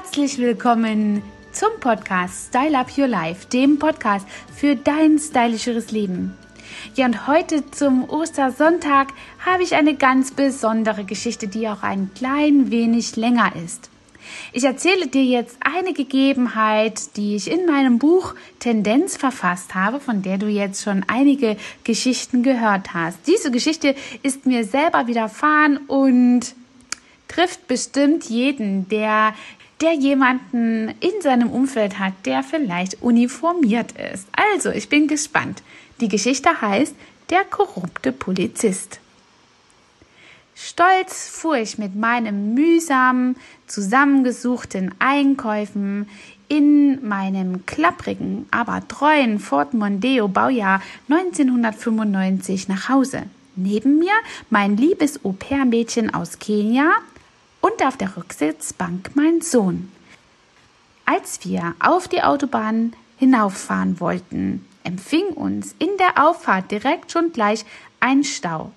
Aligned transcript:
Herzlich 0.00 0.38
willkommen 0.38 1.24
zum 1.50 1.70
Podcast 1.80 2.50
Style 2.50 2.78
Up 2.78 2.96
Your 2.96 3.08
Life, 3.08 3.48
dem 3.48 3.80
Podcast 3.80 4.24
für 4.54 4.76
dein 4.76 5.18
stylischeres 5.18 5.90
Leben. 5.90 6.36
Ja, 6.94 7.06
und 7.06 7.26
heute 7.26 7.68
zum 7.72 8.08
Ostersonntag 8.08 9.08
habe 9.44 9.64
ich 9.64 9.74
eine 9.74 9.96
ganz 9.96 10.30
besondere 10.30 11.02
Geschichte, 11.02 11.48
die 11.48 11.68
auch 11.68 11.82
ein 11.82 12.12
klein 12.14 12.70
wenig 12.70 13.16
länger 13.16 13.56
ist. 13.56 13.90
Ich 14.52 14.62
erzähle 14.62 15.08
dir 15.08 15.24
jetzt 15.24 15.56
eine 15.58 15.92
Gegebenheit, 15.92 17.16
die 17.16 17.34
ich 17.34 17.50
in 17.50 17.66
meinem 17.66 17.98
Buch 17.98 18.36
Tendenz 18.60 19.16
verfasst 19.16 19.74
habe, 19.74 19.98
von 19.98 20.22
der 20.22 20.38
du 20.38 20.46
jetzt 20.46 20.84
schon 20.84 21.04
einige 21.08 21.56
Geschichten 21.82 22.44
gehört 22.44 22.94
hast. 22.94 23.18
Diese 23.26 23.50
Geschichte 23.50 23.96
ist 24.22 24.46
mir 24.46 24.62
selber 24.62 25.08
widerfahren 25.08 25.78
und 25.88 26.54
trifft 27.28 27.68
bestimmt 27.68 28.24
jeden, 28.24 28.88
der 28.88 29.34
der 29.80 29.94
jemanden 29.94 30.94
in 31.00 31.20
seinem 31.20 31.50
Umfeld 31.50 31.98
hat, 31.98 32.12
der 32.24 32.42
vielleicht 32.42 33.02
uniformiert 33.02 33.92
ist. 34.12 34.26
Also, 34.32 34.70
ich 34.70 34.88
bin 34.88 35.06
gespannt. 35.06 35.62
Die 36.00 36.08
Geschichte 36.08 36.60
heißt 36.60 36.94
Der 37.30 37.44
korrupte 37.44 38.12
Polizist. 38.12 39.00
Stolz 40.54 41.28
fuhr 41.28 41.58
ich 41.58 41.78
mit 41.78 41.94
meinem 41.94 42.54
mühsam 42.54 43.36
zusammengesuchten 43.68 44.92
Einkäufen 44.98 46.08
in 46.48 47.06
meinem 47.06 47.64
klapprigen, 47.64 48.46
aber 48.50 48.82
treuen 48.88 49.38
Ford 49.38 49.74
Mondeo 49.74 50.26
Baujahr 50.26 50.82
1995 51.08 52.68
nach 52.68 52.88
Hause. 52.88 53.24
Neben 53.54 53.98
mir 53.98 54.14
mein 54.50 54.76
liebes 54.76 55.24
Au-pair-Mädchen 55.24 56.12
aus 56.12 56.38
Kenia 56.38 56.90
und 57.68 57.84
auf 57.84 57.96
der 57.96 58.16
Rücksitzbank 58.16 59.10
mein 59.14 59.40
Sohn. 59.40 59.90
Als 61.04 61.44
wir 61.44 61.74
auf 61.80 62.08
die 62.08 62.22
Autobahn 62.22 62.92
hinauffahren 63.16 64.00
wollten, 64.00 64.66
empfing 64.84 65.28
uns 65.28 65.74
in 65.78 65.90
der 65.98 66.22
Auffahrt 66.22 66.70
direkt 66.70 67.12
schon 67.12 67.32
gleich 67.32 67.64
ein 68.00 68.24
Stau. 68.24 68.72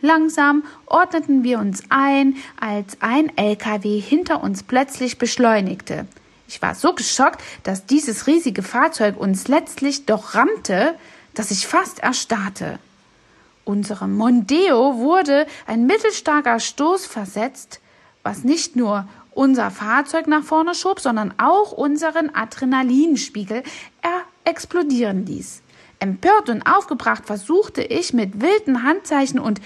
Langsam 0.00 0.64
ordneten 0.84 1.42
wir 1.42 1.58
uns 1.58 1.84
ein, 1.88 2.36
als 2.60 2.98
ein 3.00 3.36
LKW 3.36 3.98
hinter 3.98 4.42
uns 4.42 4.62
plötzlich 4.62 5.18
beschleunigte. 5.18 6.06
Ich 6.48 6.60
war 6.60 6.74
so 6.74 6.92
geschockt, 6.92 7.42
dass 7.62 7.86
dieses 7.86 8.26
riesige 8.26 8.62
Fahrzeug 8.62 9.16
uns 9.16 9.48
letztlich 9.48 10.06
doch 10.06 10.34
rammte, 10.34 10.94
dass 11.34 11.50
ich 11.50 11.66
fast 11.66 12.00
erstarrte. 12.00 12.78
Unserem 13.64 14.14
Mondeo 14.14 14.98
wurde 14.98 15.46
ein 15.66 15.86
mittelstarker 15.86 16.60
Stoß 16.60 17.06
versetzt, 17.06 17.80
was 18.26 18.42
nicht 18.42 18.74
nur 18.74 19.06
unser 19.30 19.70
Fahrzeug 19.70 20.26
nach 20.26 20.42
vorne 20.42 20.74
schob, 20.74 20.98
sondern 20.98 21.32
auch 21.38 21.70
unseren 21.70 22.34
Adrenalinspiegel 22.34 23.62
er 24.02 24.22
explodieren 24.44 25.24
ließ. 25.24 25.62
Empört 26.00 26.50
und 26.50 26.62
aufgebracht 26.66 27.24
versuchte 27.24 27.82
ich 27.82 28.12
mit 28.12 28.40
wilden 28.40 28.82
Handzeichen 28.82 29.38
und 29.38 29.60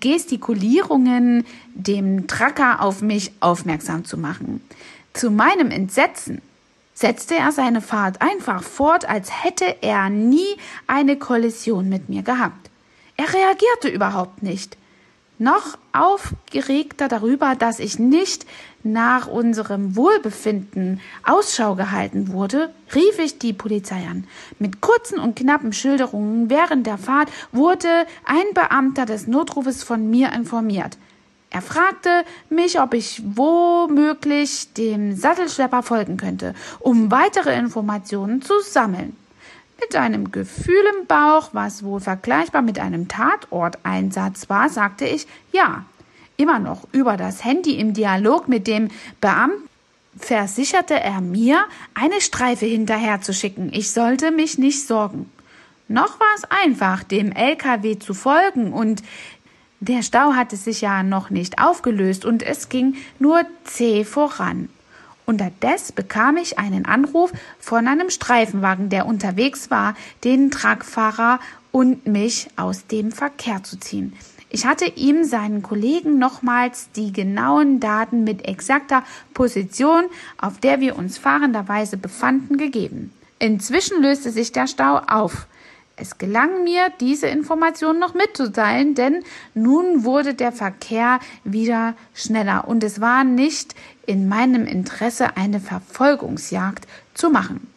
Gestikulierungen 0.00 1.44
dem 1.74 2.26
Tracker 2.26 2.80
auf 2.80 3.02
mich 3.02 3.32
aufmerksam 3.40 4.06
zu 4.06 4.16
machen. 4.16 4.62
Zu 5.12 5.30
meinem 5.30 5.70
Entsetzen 5.70 6.40
setzte 6.94 7.34
er 7.34 7.52
seine 7.52 7.82
Fahrt 7.82 8.22
einfach 8.22 8.62
fort, 8.62 9.06
als 9.06 9.44
hätte 9.44 9.82
er 9.82 10.08
nie 10.08 10.56
eine 10.86 11.18
Kollision 11.18 11.90
mit 11.90 12.08
mir 12.08 12.22
gehabt. 12.22 12.70
Er 13.18 13.32
reagierte 13.32 13.88
überhaupt 13.88 14.42
nicht. 14.42 14.78
Noch 15.38 15.76
aufgeregter 15.92 17.08
darüber, 17.08 17.54
dass 17.56 17.78
ich 17.78 17.98
nicht 17.98 18.46
nach 18.82 19.26
unserem 19.26 19.94
Wohlbefinden 19.94 21.00
Ausschau 21.24 21.74
gehalten 21.74 22.32
wurde, 22.32 22.72
rief 22.94 23.18
ich 23.18 23.38
die 23.38 23.52
Polizei 23.52 24.06
an. 24.08 24.26
Mit 24.58 24.80
kurzen 24.80 25.18
und 25.18 25.36
knappen 25.36 25.74
Schilderungen 25.74 26.48
während 26.48 26.86
der 26.86 26.96
Fahrt 26.96 27.30
wurde 27.52 28.06
ein 28.24 28.46
Beamter 28.54 29.04
des 29.04 29.26
Notrufes 29.26 29.82
von 29.82 30.08
mir 30.08 30.32
informiert. 30.32 30.96
Er 31.50 31.62
fragte 31.62 32.24
mich, 32.48 32.80
ob 32.80 32.94
ich 32.94 33.22
womöglich 33.24 34.72
dem 34.72 35.14
Sattelschlepper 35.14 35.82
folgen 35.82 36.16
könnte, 36.16 36.54
um 36.80 37.10
weitere 37.10 37.56
Informationen 37.58 38.40
zu 38.40 38.54
sammeln. 38.60 39.16
Mit 39.80 39.94
einem 39.94 40.32
Gefühl 40.32 40.82
im 40.98 41.06
Bauch, 41.06 41.50
was 41.52 41.82
wohl 41.82 42.00
vergleichbar 42.00 42.62
mit 42.62 42.78
einem 42.78 43.08
Tatorteinsatz 43.08 44.48
war, 44.48 44.68
sagte 44.68 45.06
ich 45.06 45.26
ja. 45.52 45.84
Immer 46.38 46.58
noch 46.58 46.86
über 46.92 47.16
das 47.16 47.44
Handy 47.44 47.78
im 47.78 47.94
Dialog 47.94 48.46
mit 48.46 48.66
dem 48.66 48.90
Beamten 49.22 49.66
versicherte 50.18 50.98
er 50.98 51.20
mir, 51.20 51.64
eine 51.94 52.20
Streife 52.20 52.66
hinterherzuschicken. 52.66 53.72
Ich 53.72 53.90
sollte 53.90 54.30
mich 54.30 54.58
nicht 54.58 54.86
sorgen. 54.86 55.30
Noch 55.88 56.18
war 56.18 56.34
es 56.36 56.44
einfach, 56.44 57.04
dem 57.04 57.32
LKW 57.32 57.98
zu 57.98 58.12
folgen 58.12 58.72
und 58.72 59.02
der 59.80 60.02
Stau 60.02 60.32
hatte 60.32 60.56
sich 60.56 60.80
ja 60.80 61.02
noch 61.02 61.30
nicht 61.30 61.58
aufgelöst 61.58 62.24
und 62.24 62.42
es 62.42 62.68
ging 62.68 62.96
nur 63.18 63.42
zäh 63.64 64.04
voran. 64.04 64.68
Unterdessen 65.26 65.94
bekam 65.96 66.36
ich 66.36 66.58
einen 66.58 66.86
Anruf 66.86 67.32
von 67.58 67.88
einem 67.88 68.10
Streifenwagen, 68.10 68.88
der 68.88 69.06
unterwegs 69.06 69.70
war, 69.70 69.94
den 70.22 70.50
Tragfahrer 70.50 71.40
und 71.72 72.06
mich 72.06 72.48
aus 72.56 72.86
dem 72.86 73.10
Verkehr 73.12 73.62
zu 73.64 73.78
ziehen. 73.78 74.14
Ich 74.48 74.64
hatte 74.64 74.86
ihm 74.86 75.24
seinen 75.24 75.62
Kollegen 75.62 76.18
nochmals 76.18 76.90
die 76.92 77.12
genauen 77.12 77.80
Daten 77.80 78.22
mit 78.22 78.46
exakter 78.46 79.02
Position, 79.34 80.04
auf 80.38 80.58
der 80.58 80.80
wir 80.80 80.96
uns 80.96 81.18
fahrenderweise 81.18 81.96
befanden, 81.96 82.56
gegeben. 82.56 83.12
Inzwischen 83.40 84.00
löste 84.00 84.30
sich 84.30 84.52
der 84.52 84.68
Stau 84.68 84.98
auf. 84.98 85.46
Es 85.98 86.18
gelang 86.18 86.62
mir, 86.62 86.92
diese 87.00 87.26
Information 87.26 87.98
noch 87.98 88.12
mitzuteilen, 88.12 88.94
denn 88.94 89.24
nun 89.54 90.04
wurde 90.04 90.34
der 90.34 90.52
Verkehr 90.52 91.20
wieder 91.42 91.94
schneller 92.14 92.68
und 92.68 92.84
es 92.84 93.00
war 93.00 93.24
nicht 93.24 93.74
in 94.04 94.28
meinem 94.28 94.66
Interesse, 94.66 95.38
eine 95.38 95.58
Verfolgungsjagd 95.58 96.86
zu 97.14 97.30
machen. 97.30 97.72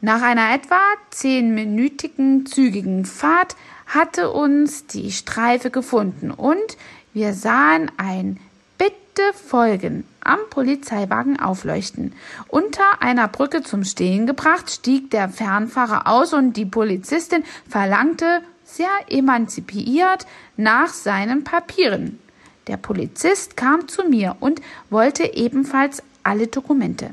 Nach 0.00 0.20
einer 0.20 0.52
etwa 0.52 0.80
zehnminütigen 1.10 2.44
zügigen 2.44 3.04
Fahrt 3.04 3.54
hatte 3.86 4.32
uns 4.32 4.86
die 4.86 5.12
Streife 5.12 5.70
gefunden 5.70 6.32
und 6.32 6.76
wir 7.12 7.34
sahen 7.34 7.90
ein 7.96 8.40
Bitte 9.14 9.32
folgen 9.32 10.04
am 10.24 10.40
Polizeiwagen 10.50 11.38
aufleuchten. 11.38 12.14
Unter 12.48 13.00
einer 13.00 13.28
Brücke 13.28 13.62
zum 13.62 13.84
Stehen 13.84 14.26
gebracht, 14.26 14.68
stieg 14.72 15.12
der 15.12 15.28
Fernfahrer 15.28 16.08
aus 16.08 16.32
und 16.32 16.54
die 16.54 16.66
Polizistin 16.66 17.44
verlangte 17.68 18.42
sehr 18.64 18.88
emanzipiert 19.08 20.26
nach 20.56 20.88
seinen 20.88 21.44
Papieren. 21.44 22.18
Der 22.66 22.76
Polizist 22.76 23.56
kam 23.56 23.86
zu 23.86 24.02
mir 24.08 24.34
und 24.40 24.60
wollte 24.90 25.32
ebenfalls 25.34 26.02
alle 26.24 26.48
Dokumente. 26.48 27.10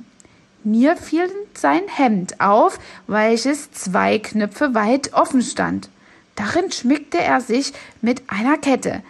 Mir 0.63 0.97
fiel 0.97 1.29
sein 1.53 1.83
Hemd 1.87 2.41
auf, 2.41 2.79
welches 3.05 3.73
zwei 3.73 4.17
Knöpfe 4.17 4.73
weit 4.73 5.13
offen 5.13 5.43
stand. 5.43 5.89
Darin 6.35 6.71
schmickte 6.71 7.19
er 7.19 7.41
sich 7.41 7.73
mit 8.01 8.23
einer 8.27 8.57
Kette, 8.57 9.03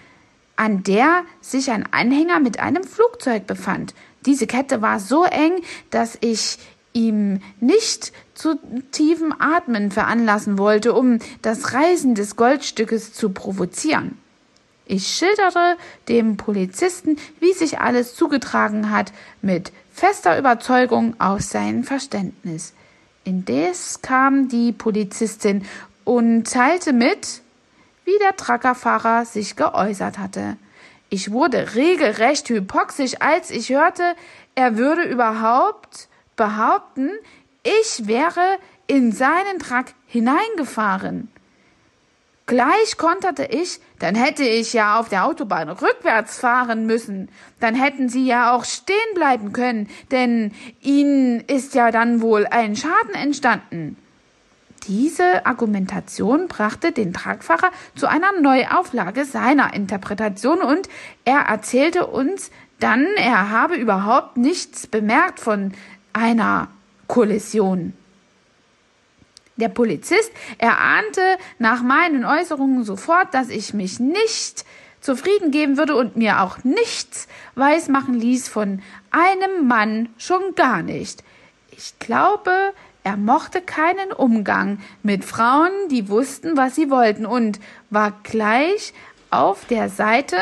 an 0.55 0.83
der 0.83 1.23
sich 1.41 1.71
ein 1.71 1.85
Anhänger 1.91 2.39
mit 2.39 2.59
einem 2.59 2.83
Flugzeug 2.83 3.47
befand. 3.47 3.93
Diese 4.25 4.47
Kette 4.47 4.81
war 4.81 4.99
so 4.99 5.23
eng, 5.23 5.61
dass 5.89 6.17
ich 6.21 6.59
ihm 6.93 7.41
nicht 7.59 8.11
zu 8.33 8.59
tiefem 8.91 9.33
Atmen 9.39 9.91
veranlassen 9.91 10.57
wollte, 10.57 10.93
um 10.93 11.19
das 11.41 11.73
Reisen 11.73 12.15
des 12.15 12.35
Goldstückes 12.35 13.13
zu 13.13 13.29
provozieren. 13.29 14.17
Ich 14.85 15.07
schilderte 15.07 15.77
dem 16.09 16.35
Polizisten, 16.37 17.15
wie 17.39 17.53
sich 17.53 17.79
alles 17.79 18.15
zugetragen 18.15 18.91
hat, 18.91 19.13
mit 19.41 19.71
fester 19.93 20.37
Überzeugung 20.37 21.19
aus 21.19 21.49
seinem 21.49 21.83
Verständnis. 21.83 22.73
Indes 23.23 24.01
kam 24.01 24.49
die 24.49 24.71
Polizistin 24.73 25.63
und 26.03 26.51
teilte 26.51 26.91
mit, 26.91 27.41
wie 28.05 28.17
der 28.19 28.35
Truckerfahrer 28.35 29.25
sich 29.25 29.55
geäußert 29.55 30.17
hatte. 30.17 30.57
Ich 31.09 31.31
wurde 31.31 31.75
regelrecht 31.75 32.49
hypoxisch, 32.49 33.15
als 33.19 33.51
ich 33.51 33.69
hörte, 33.69 34.15
er 34.55 34.77
würde 34.77 35.03
überhaupt 35.03 36.07
behaupten, 36.35 37.09
ich 37.63 38.07
wäre 38.07 38.57
in 38.87 39.11
seinen 39.11 39.59
Truck 39.59 39.87
hineingefahren. 40.07 41.29
Gleich 42.47 42.97
konterte 42.97 43.45
ich, 43.45 43.79
dann 43.99 44.15
hätte 44.15 44.43
ich 44.43 44.73
ja 44.73 44.99
auf 44.99 45.07
der 45.07 45.25
Autobahn 45.25 45.69
rückwärts 45.69 46.39
fahren 46.39 46.85
müssen. 46.85 47.29
Dann 47.61 47.75
hätten 47.75 48.09
Sie 48.09 48.25
ja 48.25 48.53
auch 48.53 48.65
stehen 48.65 48.97
bleiben 49.13 49.53
können, 49.53 49.89
denn 50.11 50.51
Ihnen 50.81 51.39
ist 51.41 51.75
ja 51.75 51.91
dann 51.91 52.21
wohl 52.21 52.45
ein 52.47 52.75
Schaden 52.75 53.13
entstanden. 53.13 53.95
Diese 54.87 55.45
Argumentation 55.45 56.47
brachte 56.47 56.91
den 56.91 57.13
Tragfahrer 57.13 57.71
zu 57.95 58.07
einer 58.07 58.31
Neuauflage 58.39 59.25
seiner 59.25 59.73
Interpretation 59.73 60.61
und 60.61 60.89
er 61.23 61.41
erzählte 61.41 62.07
uns 62.07 62.49
dann 62.81 63.05
er 63.15 63.51
habe 63.51 63.75
überhaupt 63.75 64.37
nichts 64.37 64.87
bemerkt 64.87 65.39
von 65.39 65.73
einer 66.13 66.67
Kollision. 67.07 67.93
Der 69.55 69.69
Polizist 69.69 70.31
erahnte 70.57 71.21
nach 71.59 71.83
meinen 71.83 72.25
Äußerungen 72.25 72.83
sofort, 72.83 73.33
dass 73.35 73.49
ich 73.49 73.75
mich 73.75 73.99
nicht 73.99 74.65
zufrieden 74.99 75.51
geben 75.51 75.77
würde 75.77 75.95
und 75.95 76.15
mir 76.15 76.41
auch 76.41 76.63
nichts 76.63 77.27
weismachen 77.53 78.15
ließ 78.15 78.49
von 78.49 78.81
einem 79.11 79.67
Mann 79.67 80.09
schon 80.17 80.55
gar 80.55 80.81
nicht. 80.81 81.23
Ich 81.69 81.99
glaube, 81.99 82.51
er 83.03 83.17
mochte 83.17 83.61
keinen 83.61 84.11
Umgang 84.11 84.79
mit 85.01 85.25
Frauen, 85.25 85.71
die 85.89 86.07
wussten, 86.09 86.55
was 86.55 86.75
sie 86.75 86.89
wollten 86.89 87.25
und 87.25 87.59
war 87.89 88.13
gleich 88.23 88.93
auf 89.31 89.65
der 89.65 89.89
Seite 89.89 90.37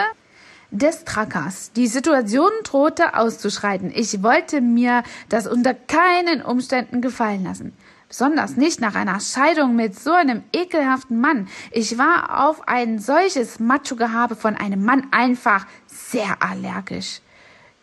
des 0.71 1.05
Trackers. 1.05 1.71
Die 1.71 1.87
Situation 1.87 2.51
drohte 2.63 3.15
auszuschreiten. 3.15 3.91
Ich 3.93 4.21
wollte 4.23 4.61
mir 4.61 5.03
das 5.29 5.47
unter 5.47 5.73
keinen 5.73 6.41
Umständen 6.41 7.01
gefallen 7.01 7.43
lassen. 7.43 7.73
Besonders 8.07 8.57
nicht 8.57 8.81
nach 8.81 8.95
einer 8.95 9.19
Scheidung 9.19 9.75
mit 9.75 9.97
so 9.97 10.11
einem 10.11 10.43
ekelhaften 10.51 11.21
Mann. 11.21 11.47
Ich 11.71 11.97
war 11.97 12.47
auf 12.47 12.67
ein 12.67 12.99
solches 12.99 13.59
Macho-Gehabe 13.59 14.35
von 14.35 14.55
einem 14.55 14.83
Mann 14.83 15.07
einfach 15.11 15.65
sehr 15.85 16.41
allergisch. 16.41 17.21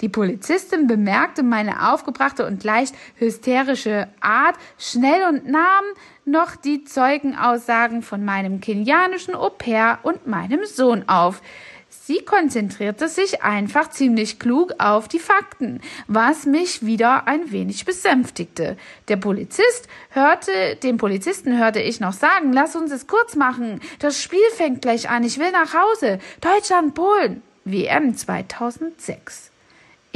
Die 0.02 0.08
Polizistin 0.10 0.86
bemerkte 0.86 1.42
meine 1.42 1.90
aufgebrachte 1.90 2.46
und 2.46 2.64
leicht 2.64 2.94
hysterische 3.16 4.08
Art 4.20 4.56
schnell 4.78 5.26
und 5.28 5.48
nahm 5.48 5.84
noch 6.26 6.56
die 6.56 6.84
Zeugenaussagen 6.84 8.02
von 8.02 8.24
meinem 8.24 8.60
kenianischen 8.60 9.34
Au 9.34 9.48
pair 9.48 10.00
und 10.02 10.26
meinem 10.26 10.66
Sohn 10.66 11.08
auf. 11.08 11.40
Sie 11.88 12.24
konzentrierte 12.24 13.08
sich 13.08 13.42
einfach 13.42 13.90
ziemlich 13.90 14.38
klug 14.38 14.74
auf 14.78 15.08
die 15.08 15.18
Fakten, 15.18 15.80
was 16.06 16.44
mich 16.44 16.84
wieder 16.84 17.26
ein 17.26 17.50
wenig 17.50 17.84
besänftigte. 17.84 18.76
Der 19.08 19.16
Polizist 19.16 19.88
hörte, 20.10 20.76
dem 20.82 20.98
Polizisten 20.98 21.58
hörte 21.58 21.80
ich 21.80 21.98
noch 21.98 22.12
sagen, 22.12 22.52
lass 22.52 22.76
uns 22.76 22.92
es 22.92 23.06
kurz 23.06 23.34
machen. 23.34 23.80
Das 23.98 24.22
Spiel 24.22 24.38
fängt 24.54 24.82
gleich 24.82 25.08
an. 25.08 25.24
Ich 25.24 25.38
will 25.38 25.50
nach 25.52 25.74
Hause. 25.74 26.18
Deutschland, 26.40 26.94
Polen. 26.94 27.42
WM 27.64 28.14
2006. 28.16 29.50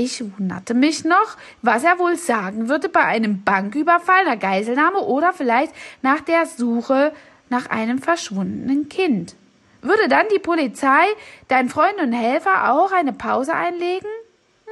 Ich 0.02 0.24
wunderte 0.38 0.72
mich 0.72 1.04
noch, 1.04 1.36
was 1.60 1.84
er 1.84 1.98
wohl 1.98 2.16
sagen 2.16 2.70
würde 2.70 2.88
bei 2.88 3.02
einem 3.02 3.42
Banküberfall, 3.42 4.20
einer 4.20 4.38
Geiselnahme 4.38 5.00
oder 5.00 5.34
vielleicht 5.34 5.74
nach 6.00 6.20
der 6.22 6.46
Suche 6.46 7.12
nach 7.50 7.68
einem 7.68 7.98
verschwundenen 7.98 8.88
Kind. 8.88 9.34
Würde 9.82 10.08
dann 10.08 10.24
die 10.34 10.38
Polizei, 10.38 11.04
dein 11.48 11.68
Freund 11.68 12.00
und 12.00 12.14
Helfer 12.14 12.72
auch 12.72 12.92
eine 12.92 13.12
Pause 13.12 13.52
einlegen? 13.52 14.08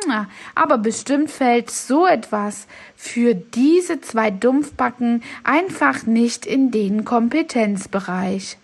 Na, 0.07 0.31
aber 0.55 0.79
bestimmt 0.79 1.31
fällt 1.31 1.71
so 1.71 2.07
etwas 2.07 2.67
für 2.97 3.35
diese 3.35 4.01
zwei 4.01 4.31
Dumpfbacken 4.31 5.23
einfach 5.45 6.07
nicht 6.07 6.47
in 6.47 6.71
den 6.71 7.05
Kompetenzbereich. 7.05 8.57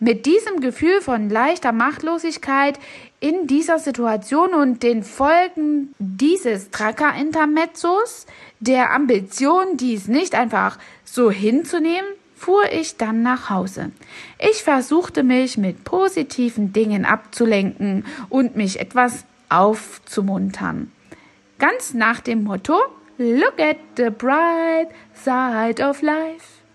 Mit 0.00 0.26
diesem 0.26 0.60
Gefühl 0.60 1.00
von 1.00 1.30
leichter 1.30 1.72
Machtlosigkeit 1.72 2.78
in 3.26 3.48
dieser 3.48 3.80
Situation 3.80 4.54
und 4.54 4.84
den 4.84 5.02
Folgen 5.02 5.92
dieses 5.98 6.70
Tracker-Intermezzos, 6.70 8.26
der 8.60 8.92
Ambition, 8.92 9.76
dies 9.76 10.06
nicht 10.06 10.36
einfach 10.36 10.78
so 11.04 11.32
hinzunehmen, 11.32 12.08
fuhr 12.36 12.70
ich 12.70 12.98
dann 12.98 13.22
nach 13.22 13.50
Hause. 13.50 13.90
Ich 14.38 14.62
versuchte 14.62 15.24
mich 15.24 15.58
mit 15.58 15.82
positiven 15.82 16.72
Dingen 16.72 17.04
abzulenken 17.04 18.04
und 18.28 18.54
mich 18.54 18.78
etwas 18.78 19.24
aufzumuntern. 19.48 20.92
Ganz 21.58 21.94
nach 21.94 22.20
dem 22.20 22.44
Motto 22.44 22.78
Look 23.18 23.58
at 23.58 23.78
the 23.96 24.10
bright 24.10 24.88
side 25.14 25.82
of 25.82 26.00
life 26.02 26.65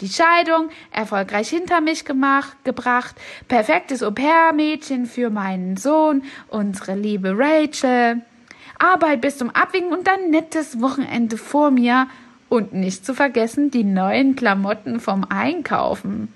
die 0.00 0.08
Scheidung 0.08 0.70
erfolgreich 0.90 1.48
hinter 1.48 1.80
mich 1.80 2.04
gemacht, 2.04 2.56
gebracht, 2.64 3.14
perfektes 3.48 4.02
Au-pair-Mädchen 4.02 5.06
für 5.06 5.30
meinen 5.30 5.76
Sohn, 5.76 6.22
unsere 6.48 6.94
liebe 6.94 7.34
Rachel, 7.36 8.22
Arbeit 8.78 9.20
bis 9.20 9.36
zum 9.38 9.50
Abwinken 9.50 9.92
und 9.92 10.06
dann 10.06 10.30
nettes 10.30 10.80
Wochenende 10.80 11.36
vor 11.36 11.70
mir. 11.70 12.06
Und 12.48 12.72
nicht 12.72 13.06
zu 13.06 13.14
vergessen 13.14 13.70
die 13.70 13.84
neuen 13.84 14.34
Klamotten 14.34 14.98
vom 14.98 15.24
Einkaufen. 15.28 16.32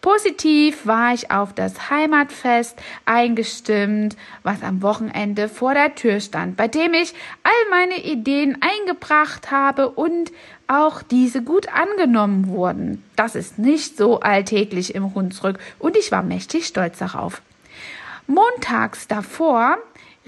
Positiv 0.00 0.86
war 0.86 1.12
ich 1.12 1.30
auf 1.30 1.52
das 1.52 1.90
Heimatfest 1.90 2.78
eingestimmt, 3.04 4.16
was 4.42 4.62
am 4.62 4.80
Wochenende 4.80 5.48
vor 5.48 5.74
der 5.74 5.94
Tür 5.94 6.20
stand, 6.20 6.56
bei 6.56 6.68
dem 6.68 6.94
ich 6.94 7.12
all 7.42 7.70
meine 7.70 8.02
Ideen 8.02 8.58
eingebracht 8.62 9.50
habe 9.50 9.90
und 9.90 10.32
auch 10.68 11.02
diese 11.02 11.42
gut 11.42 11.68
angenommen 11.68 12.48
wurden. 12.48 13.04
Das 13.14 13.34
ist 13.34 13.58
nicht 13.58 13.98
so 13.98 14.20
alltäglich 14.20 14.94
im 14.94 15.14
Hunsrück 15.14 15.58
und 15.78 15.96
ich 15.96 16.12
war 16.12 16.22
mächtig 16.22 16.66
stolz 16.66 16.98
darauf. 16.98 17.42
Montags 18.26 19.06
davor 19.06 19.76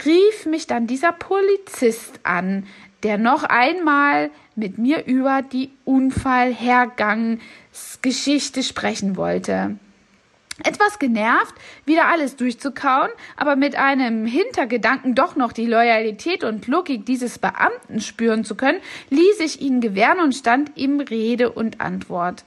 rief 0.04 0.44
mich 0.44 0.66
dann 0.66 0.86
dieser 0.86 1.12
Polizist 1.12 2.20
an, 2.24 2.66
der 3.02 3.18
noch 3.18 3.44
einmal 3.44 4.30
mit 4.54 4.78
mir 4.78 5.04
über 5.06 5.42
die 5.42 5.70
Unfallhergangsgeschichte 5.84 8.62
sprechen 8.62 9.16
wollte. 9.16 9.76
Etwas 10.64 10.98
genervt, 10.98 11.54
wieder 11.86 12.08
alles 12.08 12.36
durchzukauen, 12.36 13.10
aber 13.36 13.56
mit 13.56 13.74
einem 13.74 14.26
Hintergedanken 14.26 15.14
doch 15.14 15.34
noch 15.34 15.52
die 15.52 15.66
Loyalität 15.66 16.44
und 16.44 16.68
Logik 16.68 17.06
dieses 17.06 17.38
Beamten 17.38 18.00
spüren 18.00 18.44
zu 18.44 18.54
können, 18.54 18.78
ließ 19.10 19.40
ich 19.40 19.60
ihn 19.60 19.80
gewähren 19.80 20.20
und 20.20 20.34
stand 20.34 20.76
ihm 20.76 21.00
Rede 21.00 21.50
und 21.50 21.80
Antwort. 21.80 22.44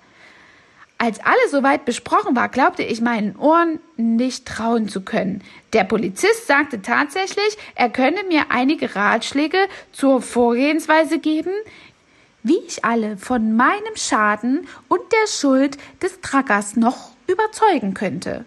Als 0.98 1.20
alles 1.20 1.52
soweit 1.52 1.84
besprochen 1.84 2.36
war, 2.36 2.48
glaubte 2.48 2.84
ich 2.84 3.02
meinen 3.02 3.36
Ohren 3.36 3.80
nicht 3.98 4.46
trauen 4.46 4.88
zu 4.88 5.02
können. 5.02 5.44
Der 5.74 5.84
Polizist 5.84 6.48
sagte 6.48 6.82
tatsächlich, 6.82 7.58
er 7.76 7.90
könne 7.90 8.24
mir 8.30 8.46
einige 8.50 8.96
Ratschläge 8.96 9.58
zur 9.92 10.22
Vorgehensweise 10.22 11.20
geben, 11.20 11.52
wie 12.44 12.60
ich 12.66 12.86
alle 12.86 13.18
von 13.18 13.58
meinem 13.58 13.96
Schaden 13.96 14.68
und 14.88 15.02
der 15.12 15.28
Schuld 15.28 15.78
des 16.02 16.22
Trackers 16.22 16.78
noch 16.78 17.12
überzeugen 17.28 17.94
könnte. 17.94 18.46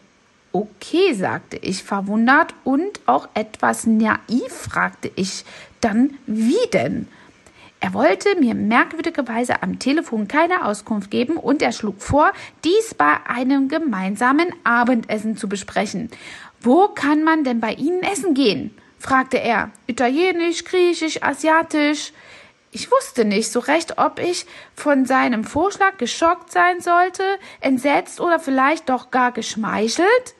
Okay, 0.52 1.12
sagte 1.12 1.58
ich 1.58 1.84
verwundert 1.84 2.54
und 2.64 3.00
auch 3.04 3.28
etwas 3.34 3.86
naiv 3.86 4.48
fragte 4.48 5.10
ich 5.16 5.44
dann, 5.82 6.14
wie 6.26 6.56
denn? 6.72 7.08
Er 7.80 7.94
wollte 7.94 8.34
mir 8.38 8.54
merkwürdigerweise 8.54 9.62
am 9.62 9.78
Telefon 9.78 10.26
keine 10.26 10.64
Auskunft 10.64 11.10
geben 11.10 11.36
und 11.36 11.62
er 11.62 11.72
schlug 11.72 12.02
vor, 12.02 12.32
dies 12.64 12.94
bei 12.94 13.18
einem 13.26 13.68
gemeinsamen 13.68 14.52
Abendessen 14.64 15.36
zu 15.36 15.48
besprechen. 15.48 16.10
Wo 16.60 16.88
kann 16.88 17.22
man 17.22 17.44
denn 17.44 17.60
bei 17.60 17.74
Ihnen 17.74 18.02
essen 18.02 18.34
gehen? 18.34 18.76
fragte 18.98 19.38
er. 19.38 19.70
Italienisch, 19.86 20.64
griechisch, 20.64 21.22
asiatisch. 21.22 22.12
Ich 22.72 22.90
wusste 22.90 23.24
nicht 23.24 23.50
so 23.50 23.60
recht, 23.60 23.96
ob 23.96 24.18
ich 24.18 24.44
von 24.74 25.06
seinem 25.06 25.44
Vorschlag 25.44 25.96
geschockt 25.98 26.52
sein 26.52 26.80
sollte, 26.80 27.22
entsetzt 27.60 28.20
oder 28.20 28.40
vielleicht 28.40 28.88
doch 28.88 29.10
gar 29.10 29.32
geschmeichelt. 29.32 30.34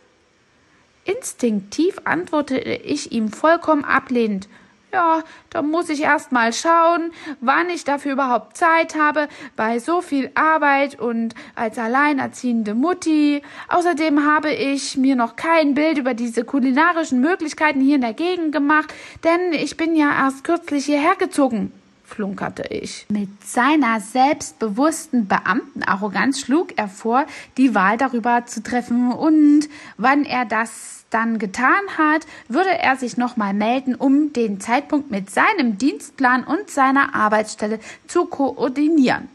Instinktiv 1.05 2.01
antwortete 2.05 2.61
ich 2.61 3.13
ihm 3.13 3.31
vollkommen 3.31 3.85
ablehnend. 3.85 4.49
Ja, 4.91 5.23
da 5.51 5.61
muss 5.61 5.91
ich 5.91 6.03
erst 6.03 6.33
mal 6.33 6.51
schauen, 6.53 7.13
wann 7.43 7.69
ich 7.69 7.85
dafür 7.85 8.13
überhaupt 8.13 8.57
Zeit 8.57 8.95
habe, 8.95 9.29
bei 9.55 9.81
so 9.81 10.01
viel 10.01 10.31
Arbeit 10.35 10.99
und 10.99 11.35
als 11.55 11.79
alleinerziehende 11.79 12.75
Mutti. 12.75 13.43
Außerdem 13.69 14.25
habe 14.25 14.51
ich 14.51 14.97
mir 14.97 15.15
noch 15.15 15.37
kein 15.37 15.75
Bild 15.75 15.99
über 15.99 16.15
diese 16.15 16.45
kulinarischen 16.45 17.21
Möglichkeiten 17.21 17.83
hier 17.83 17.97
in 17.97 18.01
der 18.01 18.15
Gegend 18.15 18.53
gemacht, 18.53 18.95
denn 19.25 19.53
ich 19.53 19.77
bin 19.77 19.95
ja 19.95 20.11
erst 20.11 20.43
kürzlich 20.45 20.87
hierher 20.87 21.17
gezogen 21.17 21.71
flunkerte 22.09 22.63
ich. 22.71 23.07
Mit 23.11 23.29
seiner 23.45 24.01
selbstbewussten 24.01 25.29
Beamtenarroganz 25.29 26.41
schlug 26.41 26.77
er 26.77 26.89
vor, 26.89 27.27
die 27.57 27.75
Wahl 27.75 27.99
darüber 27.99 28.47
zu 28.47 28.63
treffen 28.63 29.13
und 29.13 29.69
wann 29.99 30.25
er 30.25 30.45
das 30.45 31.05
dann 31.11 31.39
getan 31.39 31.81
hat, 31.97 32.27
würde 32.49 32.77
er 32.79 32.97
sich 32.97 33.17
nochmal 33.17 33.55
melden, 33.55 33.95
um 33.95 34.33
den 34.33 34.61
Zeitpunkt 34.61 35.11
mit 35.11 35.31
seinem 35.31 35.79
Dienstplan 35.79 36.45
und 36.45 36.71
seiner 36.71 37.15
Arbeitsstelle 37.15 37.79
zu 38.07 38.27
koordinieren. 38.27 39.29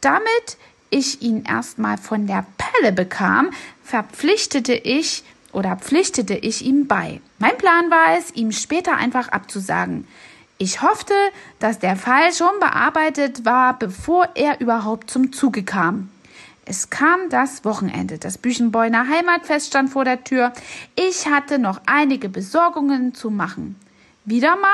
Damit 0.00 0.56
ich 0.90 1.22
ihn 1.22 1.44
erstmal 1.44 1.98
von 1.98 2.26
der 2.26 2.46
Pelle 2.56 2.92
bekam, 2.92 3.50
verpflichtete 3.82 4.74
ich 4.74 5.24
oder 5.52 5.76
pflichtete 5.76 6.34
ich 6.34 6.64
ihm 6.64 6.86
bei. 6.86 7.20
Mein 7.38 7.56
Plan 7.56 7.90
war 7.90 8.18
es, 8.18 8.34
ihm 8.34 8.52
später 8.52 8.96
einfach 8.96 9.28
abzusagen. 9.28 10.06
Ich 10.60 10.82
hoffte, 10.82 11.14
dass 11.60 11.78
der 11.78 11.94
Fall 11.94 12.32
schon 12.32 12.58
bearbeitet 12.58 13.44
war, 13.44 13.78
bevor 13.78 14.28
er 14.34 14.60
überhaupt 14.60 15.08
zum 15.08 15.32
Zuge 15.32 15.62
kam. 15.62 16.10
Es 16.64 16.90
kam 16.90 17.30
das 17.30 17.64
Wochenende. 17.64 18.18
Das 18.18 18.38
Büchenbeuner 18.38 19.08
Heimatfest 19.08 19.68
stand 19.68 19.90
vor 19.90 20.04
der 20.04 20.24
Tür. 20.24 20.52
Ich 20.96 21.28
hatte 21.28 21.60
noch 21.60 21.80
einige 21.86 22.28
Besorgungen 22.28 23.14
zu 23.14 23.30
machen. 23.30 23.76
Wieder 24.24 24.56
mal 24.56 24.68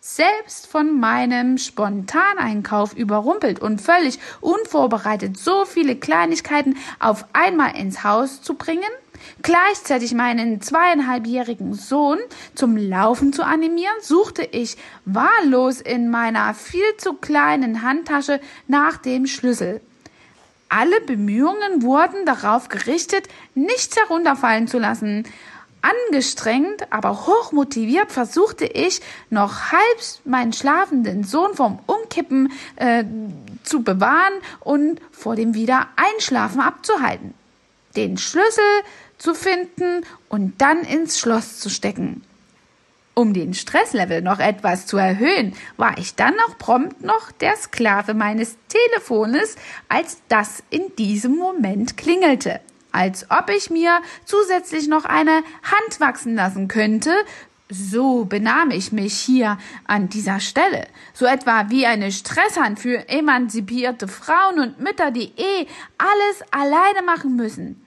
selbst 0.00 0.66
von 0.66 1.00
meinem 1.00 1.56
Spontaneinkauf 1.56 2.94
überrumpelt 2.94 3.60
und 3.60 3.80
völlig 3.80 4.18
unvorbereitet 4.42 5.38
so 5.38 5.64
viele 5.64 5.96
Kleinigkeiten 5.96 6.76
auf 7.00 7.24
einmal 7.32 7.74
ins 7.74 8.04
Haus 8.04 8.42
zu 8.42 8.52
bringen, 8.52 8.82
gleichzeitig 9.42 10.14
meinen 10.14 10.60
zweieinhalbjährigen 10.60 11.74
Sohn 11.74 12.18
zum 12.54 12.76
Laufen 12.76 13.32
zu 13.32 13.44
animieren, 13.44 13.96
suchte 14.00 14.42
ich 14.42 14.76
wahllos 15.04 15.80
in 15.80 16.10
meiner 16.10 16.54
viel 16.54 16.96
zu 16.98 17.14
kleinen 17.14 17.82
Handtasche 17.82 18.40
nach 18.66 18.96
dem 18.96 19.26
Schlüssel. 19.26 19.80
Alle 20.68 21.00
Bemühungen 21.00 21.82
wurden 21.82 22.26
darauf 22.26 22.68
gerichtet, 22.68 23.28
nichts 23.54 23.96
herunterfallen 23.96 24.66
zu 24.66 24.78
lassen. 24.78 25.24
Angestrengt, 25.82 26.90
aber 26.90 27.26
hochmotiviert 27.26 28.10
versuchte 28.10 28.64
ich, 28.64 29.00
noch 29.30 29.70
halb 29.70 30.00
meinen 30.24 30.52
schlafenden 30.52 31.22
Sohn 31.22 31.54
vom 31.54 31.78
Umkippen 31.86 32.50
äh, 32.76 33.04
zu 33.62 33.82
bewahren 33.82 34.32
und 34.60 35.00
vor 35.12 35.36
dem 35.36 35.54
Wiedereinschlafen 35.54 36.60
abzuhalten. 36.60 37.34
Den 37.94 38.16
Schlüssel 38.16 38.64
zu 39.24 39.34
finden 39.34 40.04
und 40.28 40.60
dann 40.60 40.82
ins 40.82 41.18
Schloss 41.18 41.58
zu 41.58 41.70
stecken. 41.70 42.22
Um 43.14 43.32
den 43.32 43.54
Stresslevel 43.54 44.20
noch 44.20 44.38
etwas 44.38 44.86
zu 44.86 44.98
erhöhen, 44.98 45.54
war 45.76 45.96
ich 45.96 46.14
dann 46.14 46.34
auch 46.46 46.58
prompt 46.58 47.02
noch 47.02 47.32
der 47.32 47.56
Sklave 47.56 48.12
meines 48.12 48.56
Telefones, 48.68 49.56
als 49.88 50.18
das 50.28 50.62
in 50.68 50.94
diesem 50.96 51.36
Moment 51.36 51.96
klingelte 51.96 52.60
als 52.94 53.28
ob 53.28 53.50
ich 53.50 53.70
mir 53.70 54.00
zusätzlich 54.24 54.86
noch 54.86 55.04
eine 55.04 55.42
Hand 55.64 55.98
wachsen 55.98 56.36
lassen 56.36 56.68
könnte, 56.68 57.12
so 57.68 58.24
benahm 58.24 58.70
ich 58.70 58.92
mich 58.92 59.14
hier 59.14 59.58
an 59.84 60.08
dieser 60.08 60.38
Stelle, 60.38 60.86
so 61.12 61.26
etwa 61.26 61.70
wie 61.70 61.86
eine 61.86 62.12
Stresshand 62.12 62.78
für 62.78 63.08
emanzipierte 63.08 64.06
Frauen 64.06 64.60
und 64.60 64.78
Mütter, 64.78 65.10
die 65.10 65.32
eh 65.36 65.66
alles 65.98 66.42
alleine 66.52 67.02
machen 67.04 67.34
müssen. 67.34 67.83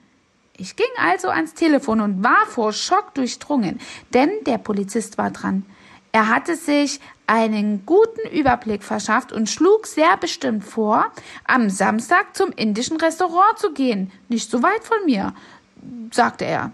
Ich 0.60 0.74
ging 0.74 0.86
also 0.96 1.28
ans 1.28 1.54
Telefon 1.54 2.00
und 2.00 2.24
war 2.24 2.44
vor 2.46 2.72
Schock 2.72 3.14
durchdrungen, 3.14 3.80
denn 4.12 4.30
der 4.44 4.58
Polizist 4.58 5.16
war 5.16 5.30
dran. 5.30 5.64
Er 6.10 6.28
hatte 6.28 6.56
sich 6.56 6.98
einen 7.28 7.86
guten 7.86 8.28
Überblick 8.28 8.82
verschafft 8.82 9.32
und 9.32 9.48
schlug 9.48 9.86
sehr 9.86 10.16
bestimmt 10.16 10.64
vor, 10.64 11.12
am 11.44 11.70
Samstag 11.70 12.34
zum 12.34 12.50
indischen 12.50 12.96
Restaurant 12.96 13.56
zu 13.56 13.72
gehen. 13.72 14.10
Nicht 14.28 14.50
so 14.50 14.60
weit 14.60 14.82
von 14.82 14.96
mir, 15.04 15.32
sagte 16.10 16.44
er. 16.44 16.72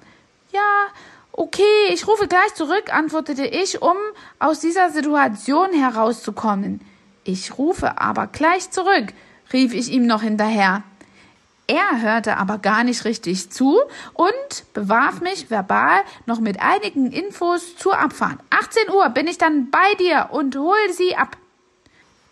Ja, 0.51 0.87
okay, 1.33 1.63
ich 1.93 2.07
rufe 2.07 2.27
gleich 2.27 2.55
zurück, 2.55 2.85
antwortete 2.91 3.45
ich, 3.45 3.83
um 3.83 3.97
aus 4.39 4.61
dieser 4.61 4.91
Situation 4.91 5.75
herauszukommen. 5.75 6.81
Ich 7.25 7.59
rufe 7.59 8.01
aber 8.01 8.29
gleich 8.29 8.71
zurück, 8.71 9.13
rief 9.53 9.75
ich 9.75 9.93
ihm 9.93 10.07
noch 10.07 10.23
hinterher. 10.23 10.85
Er 11.67 12.03
hörte 12.03 12.37
aber 12.37 12.59
gar 12.59 12.85
nicht 12.85 13.07
richtig 13.07 13.51
zu 13.51 13.81
und 14.13 14.75
bewarf 14.75 15.23
mich 15.23 15.51
verbal 15.51 16.01
noch 16.27 16.39
mit 16.39 16.61
einigen 16.61 17.11
Infos 17.11 17.77
zur 17.77 17.99
Abfahrt. 17.99 18.39
18 18.51 18.91
Uhr 18.91 19.09
bin 19.11 19.27
ich 19.27 19.39
dann 19.39 19.71
bei 19.71 19.95
dir 19.99 20.29
und 20.33 20.57
hol 20.57 20.77
sie 20.93 21.17
ab. 21.17 21.39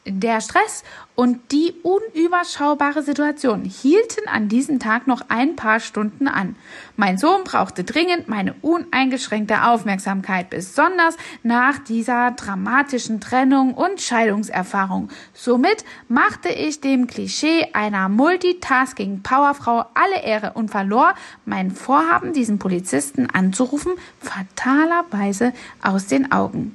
Der 0.04 0.40
Stress 0.40 0.82
und 1.14 1.52
die 1.52 1.74
unüberschaubare 1.84 3.04
Situation 3.04 3.64
hielten 3.64 4.26
an 4.26 4.48
diesem 4.48 4.80
Tag 4.80 5.06
noch 5.06 5.22
ein 5.28 5.54
paar 5.54 5.78
Stunden 5.78 6.26
an. 6.26 6.56
Mein 6.96 7.18
Sohn 7.18 7.44
brauchte 7.44 7.84
dringend 7.84 8.26
meine 8.26 8.54
uneingeschränkte 8.62 9.62
Aufmerksamkeit, 9.62 10.50
besonders 10.50 11.16
nach 11.44 11.78
dieser 11.78 12.32
dramatischen 12.32 13.20
Trennung 13.20 13.74
und 13.74 14.00
Scheidungserfahrung. 14.00 15.08
Somit 15.34 15.84
machte 16.08 16.48
ich 16.48 16.80
dem 16.80 17.06
Klischee 17.06 17.68
einer 17.72 18.08
Multitasking-Powerfrau 18.08 19.84
alle 19.94 20.24
Ehre 20.24 20.54
und 20.54 20.72
verlor 20.72 21.14
mein 21.44 21.70
Vorhaben, 21.70 22.32
diesen 22.32 22.58
Polizisten 22.58 23.30
anzurufen, 23.30 23.92
fatalerweise 24.18 25.52
aus 25.80 26.08
den 26.08 26.32
Augen. 26.32 26.74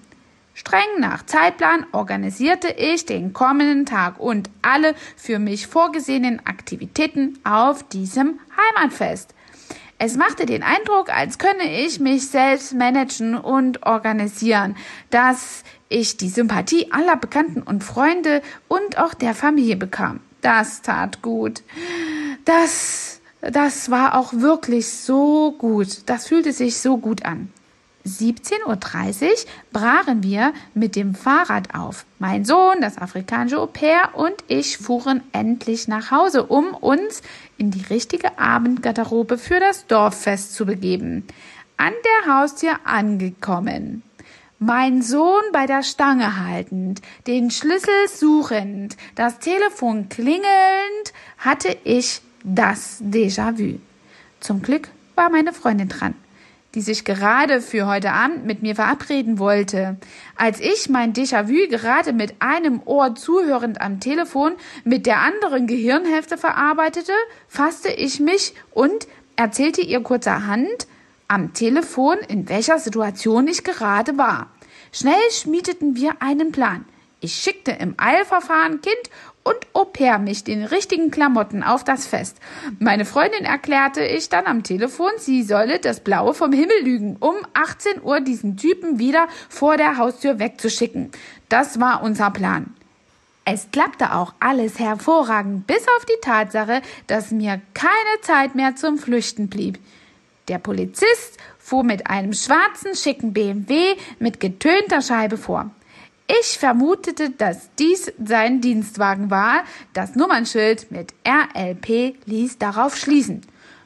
Streng 0.60 1.00
nach 1.00 1.24
Zeitplan 1.24 1.86
organisierte 1.92 2.70
ich 2.70 3.06
den 3.06 3.32
kommenden 3.32 3.86
Tag 3.86 4.20
und 4.20 4.50
alle 4.64 4.96
für 5.16 5.38
mich 5.38 5.68
vorgesehenen 5.68 6.44
Aktivitäten 6.48 7.38
auf 7.44 7.88
diesem 7.88 8.40
Heimatfest. 8.58 9.36
Es 10.00 10.18
machte 10.18 10.48
den 10.48 10.64
Eindruck, 10.64 11.14
als 11.16 11.38
könne 11.38 11.86
ich 11.86 12.00
mich 12.00 12.30
selbst 12.30 12.74
managen 12.74 13.36
und 13.36 13.86
organisieren, 13.86 14.76
dass 15.12 15.64
ich 15.90 16.18
die 16.18 16.30
Sympathie 16.30 16.92
aller 16.92 17.18
Bekannten 17.18 17.62
und 17.62 17.84
Freunde 17.84 18.42
und 18.68 18.98
auch 18.98 19.14
der 19.14 19.36
Familie 19.36 19.76
bekam. 19.76 20.22
Das 20.42 20.82
tat 20.82 21.22
gut. 21.22 21.62
Das, 22.46 23.22
das 23.42 23.92
war 23.92 24.18
auch 24.18 24.34
wirklich 24.34 24.88
so 24.88 25.52
gut. 25.52 26.10
Das 26.10 26.28
fühlte 26.28 26.52
sich 26.52 26.80
so 26.80 26.98
gut 26.98 27.26
an. 27.26 27.54
17.30 28.08 29.24
Uhr 29.26 29.36
brachen 29.72 30.24
wir 30.24 30.54
mit 30.74 30.96
dem 30.96 31.14
Fahrrad 31.14 31.76
auf. 31.76 32.06
Mein 32.20 32.46
Sohn, 32.46 32.82
das 32.82 32.98
afrikanische 32.98 33.60
Au 33.60 33.68
pair 33.68 34.12
und 34.14 34.36
ich 34.48 34.78
fuhren 34.78 35.22
endlich 35.34 35.88
nach 35.88 36.10
Hause, 36.12 36.44
um 36.44 36.74
uns 36.74 37.22
in 37.58 37.72
die 37.72 37.86
richtige 37.86 38.40
Abendgarderobe 38.40 39.38
für 39.38 39.60
das 39.60 39.86
Dorffest 39.88 40.54
zu 40.56 40.66
begeben. 40.66 41.26
An 41.76 41.94
der 42.26 42.36
Haustür 42.36 42.80
angekommen. 42.86 44.04
Mein 44.60 45.04
Sohn 45.04 45.44
bei 45.54 45.68
der 45.68 45.84
Stange 45.84 46.44
haltend, 46.44 47.02
den 47.28 47.52
Schlüssel 47.52 48.08
suchend, 48.08 48.98
das 49.14 49.38
Telefon 49.38 50.10
klingelnd, 50.10 51.14
hatte 51.38 51.78
ich 51.84 52.22
das 52.44 53.04
Déjà-vu. 53.04 53.80
Zum 54.40 54.64
Glück 54.64 54.90
war 55.14 55.30
meine 55.30 55.54
Freundin 55.54 55.90
dran 55.90 56.16
die 56.76 56.82
sich 56.82 57.06
gerade 57.06 57.62
für 57.62 57.88
heute 57.88 58.12
Abend 58.12 58.46
mit 58.46 58.62
mir 58.62 58.76
verabreden 58.76 59.40
wollte. 59.40 59.98
Als 60.36 60.60
ich 60.60 60.90
mein 60.90 61.14
Déjà-vu 61.14 61.68
gerade 61.70 62.14
mit 62.14 62.36
einem 62.40 62.82
Ohr 62.86 63.16
zuhörend 63.16 63.82
am 63.82 64.00
Telefon 64.00 64.54
mit 64.84 65.06
der 65.06 65.20
anderen 65.20 65.68
Gehirnhälfte 65.68 66.38
verarbeitete, 66.38 67.14
fasste 67.48 67.90
ich 67.90 68.20
mich 68.20 68.54
und 68.72 69.08
erzählte 69.36 69.82
ihr 69.82 70.02
kurzerhand 70.02 70.88
am 71.28 71.54
Telefon, 71.54 72.18
in 72.28 72.48
welcher 72.50 72.80
Situation 72.80 73.48
ich 73.48 73.64
gerade 73.64 74.18
war. 74.18 74.52
Schnell 74.92 75.32
schmiedeten 75.32 75.96
wir 75.96 76.22
einen 76.22 76.52
Plan. 76.52 76.86
Ich 77.20 77.36
schickte 77.36 77.72
im 77.72 77.96
Eilverfahren 77.98 78.82
Kind 78.82 79.10
und 79.48 79.56
Au 79.74 79.86
pair 79.86 80.20
mich 80.20 80.44
den 80.44 80.64
richtigen 80.64 81.10
Klamotten 81.10 81.64
auf 81.64 81.84
das 81.84 82.06
Fest. 82.06 82.38
Meine 82.80 83.06
Freundin 83.06 83.46
erklärte 83.46 84.04
ich 84.04 84.28
dann 84.28 84.46
am 84.46 84.64
Telefon, 84.64 85.12
sie 85.18 85.44
solle 85.44 85.80
das 85.80 86.02
Blaue 86.02 86.34
vom 86.34 86.52
Himmel 86.52 86.84
lügen, 86.84 87.16
um 87.20 87.36
18 87.54 88.04
Uhr 88.04 88.20
diesen 88.20 88.58
Typen 88.58 89.00
wieder 89.00 89.28
vor 89.48 89.78
der 89.78 89.98
Haustür 89.98 90.40
wegzuschicken. 90.40 91.12
Das 91.48 91.80
war 91.80 92.04
unser 92.04 92.32
Plan. 92.32 92.74
Es 93.46 93.70
klappte 93.72 94.14
auch 94.14 94.34
alles 94.42 94.80
hervorragend, 94.80 95.66
bis 95.68 95.86
auf 95.98 96.04
die 96.04 96.20
Tatsache, 96.22 96.82
dass 97.08 97.32
mir 97.32 97.62
keine 97.74 98.22
Zeit 98.22 98.56
mehr 98.56 98.76
zum 98.76 98.98
Flüchten 98.98 99.48
blieb. 99.48 99.80
Der 100.50 100.58
Polizist 100.58 101.38
fuhr 101.58 101.84
mit 101.84 102.08
einem 102.10 102.34
schwarzen, 102.34 102.96
schicken 102.96 103.32
BMW 103.32 103.96
mit 104.20 104.42
getönter 104.42 105.02
Scheibe 105.02 105.38
vor. 105.38 105.72
Ich 106.28 106.58
vermutete, 106.58 107.30
dass 107.30 107.74
dies 107.76 108.12
sein 108.22 108.60
Dienstwagen 108.60 109.32
war. 109.32 109.64
Das 109.94 110.16
Nummernschild 110.16 110.92
mit 110.92 111.14
RLP 111.26 112.18
ließ 112.26 112.58
darauf 112.58 112.98
schließen. 112.98 113.42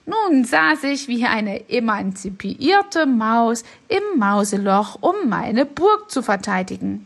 Nun 0.08 0.44
saß 0.44 0.86
ich 0.86 1.08
wie 1.08 1.26
eine 1.26 1.70
emanzipierte 1.70 3.06
Maus 3.06 3.64
im 3.88 4.20
Mauseloch, 4.20 4.98
um 5.02 5.30
meine 5.30 5.68
Burg 5.68 6.10
zu 6.10 6.24
verteidigen. 6.24 7.06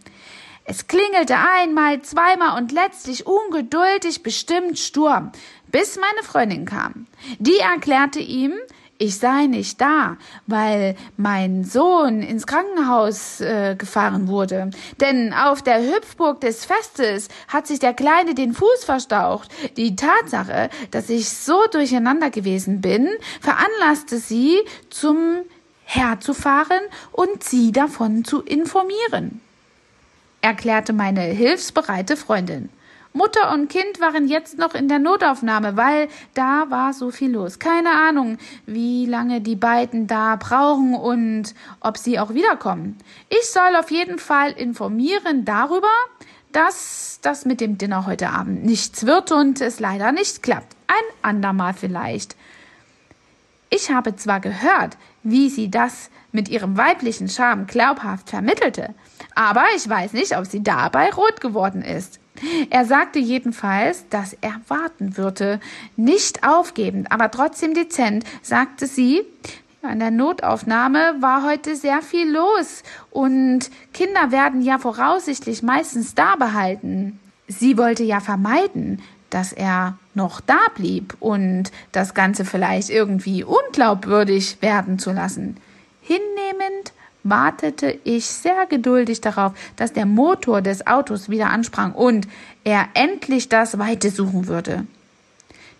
Es 0.63 0.87
klingelte 0.87 1.35
einmal, 1.37 2.01
zweimal 2.01 2.57
und 2.57 2.71
letztlich 2.71 3.27
ungeduldig, 3.27 4.23
bestimmt 4.23 4.79
Sturm, 4.79 5.31
bis 5.69 5.97
meine 5.97 6.23
Freundin 6.23 6.65
kam. 6.65 7.07
Die 7.37 7.57
erklärte 7.57 8.19
ihm, 8.19 8.53
ich 8.97 9.17
sei 9.17 9.47
nicht 9.47 9.81
da, 9.81 10.17
weil 10.47 10.95
mein 11.17 11.63
Sohn 11.63 12.21
ins 12.21 12.47
Krankenhaus 12.47 13.41
äh, 13.41 13.75
gefahren 13.77 14.27
wurde. 14.27 14.71
Denn 15.01 15.33
auf 15.33 15.61
der 15.61 15.81
Hüpfburg 15.81 16.39
des 16.41 16.65
Festes 16.65 17.27
hat 17.47 17.67
sich 17.67 17.79
der 17.79 17.93
Kleine 17.93 18.35
den 18.35 18.53
Fuß 18.53 18.85
verstaucht. 18.85 19.49
Die 19.77 19.95
Tatsache, 19.95 20.69
dass 20.91 21.09
ich 21.09 21.29
so 21.29 21.59
durcheinander 21.71 22.29
gewesen 22.29 22.81
bin, 22.81 23.09
veranlasste 23.41 24.17
sie, 24.17 24.59
zum 24.89 25.39
herzufahren 25.85 26.81
und 27.11 27.43
sie 27.43 27.71
davon 27.71 28.25
zu 28.25 28.41
informieren, 28.41 29.41
erklärte 30.41 30.93
meine 30.93 31.21
hilfsbereite 31.21 32.17
Freundin. 32.17 32.69
Mutter 33.15 33.53
und 33.53 33.69
Kind 33.69 34.01
waren 34.01 34.27
jetzt 34.27 34.57
noch 34.57 34.75
in 34.75 34.89
der 34.89 34.99
Notaufnahme, 34.99 35.77
weil 35.77 36.09
da 36.33 36.65
war 36.69 36.91
so 36.91 37.11
viel 37.11 37.31
los. 37.31 37.59
Keine 37.59 37.91
Ahnung, 37.91 38.37
wie 38.65 39.05
lange 39.05 39.39
die 39.39 39.55
beiden 39.55 40.05
da 40.05 40.35
brauchen 40.35 40.93
und 40.95 41.55
ob 41.79 41.97
sie 41.97 42.19
auch 42.19 42.33
wiederkommen. 42.33 42.97
Ich 43.29 43.49
soll 43.49 43.77
auf 43.79 43.89
jeden 43.89 44.19
Fall 44.19 44.51
informieren 44.51 45.45
darüber, 45.45 45.87
dass 46.51 47.19
das 47.21 47.45
mit 47.45 47.61
dem 47.61 47.77
Dinner 47.77 48.05
heute 48.05 48.31
Abend 48.31 48.65
nichts 48.65 49.05
wird 49.05 49.31
und 49.31 49.61
es 49.61 49.79
leider 49.79 50.11
nicht 50.11 50.43
klappt. 50.43 50.75
Ein 50.87 51.15
andermal 51.21 51.73
vielleicht. 51.73 52.35
Ich 53.69 53.91
habe 53.91 54.17
zwar 54.17 54.41
gehört, 54.41 54.97
wie 55.23 55.49
sie 55.49 55.71
das 55.71 56.09
mit 56.33 56.49
ihrem 56.49 56.75
weiblichen 56.75 57.29
Charme 57.29 57.65
glaubhaft 57.65 58.29
vermittelte, 58.29 58.93
aber 59.35 59.63
ich 59.77 59.87
weiß 59.87 60.11
nicht, 60.11 60.37
ob 60.37 60.45
sie 60.45 60.61
dabei 60.61 61.11
rot 61.11 61.39
geworden 61.39 61.81
ist. 61.81 62.19
Er 62.69 62.85
sagte 62.85 63.19
jedenfalls, 63.19 64.07
dass 64.09 64.33
er 64.41 64.59
warten 64.67 65.17
würde, 65.17 65.59
nicht 65.95 66.47
aufgebend, 66.47 67.11
aber 67.11 67.31
trotzdem 67.31 67.73
dezent, 67.73 68.25
sagte 68.41 68.87
sie, 68.87 69.21
an 69.81 69.99
der 69.99 70.11
Notaufnahme 70.11 71.15
war 71.19 71.45
heute 71.45 71.75
sehr 71.75 72.01
viel 72.01 72.31
los 72.31 72.83
und 73.11 73.69
Kinder 73.93 74.31
werden 74.31 74.61
ja 74.61 74.79
voraussichtlich 74.79 75.61
meistens 75.61 76.15
da 76.15 76.35
behalten. 76.35 77.19
Sie 77.47 77.77
wollte 77.77 78.03
ja 78.03 78.19
vermeiden, 78.19 79.01
dass 79.29 79.53
er 79.53 79.97
noch 80.13 80.41
da 80.41 80.59
blieb 80.75 81.15
und 81.19 81.71
das 81.91 82.13
Ganze 82.13 82.45
vielleicht 82.45 82.89
irgendwie 82.89 83.43
unglaubwürdig 83.43 84.61
werden 84.61 84.97
zu 84.97 85.11
lassen. 85.11 85.57
Hinnehmend 86.01 86.93
wartete 87.25 87.99
ich 88.05 88.25
sehr 88.25 88.65
geduldig 88.67 89.19
darauf, 89.19 89.53
dass 89.75 89.91
der 89.91 90.05
Motor 90.05 90.61
des 90.61 90.87
Autos 90.87 91.29
wieder 91.29 91.49
ansprang 91.49 91.91
und 91.91 92.27
er 92.63 92.87
endlich 92.93 93.49
das 93.49 93.77
Weite 93.77 94.11
suchen 94.11 94.47
würde. 94.47 94.85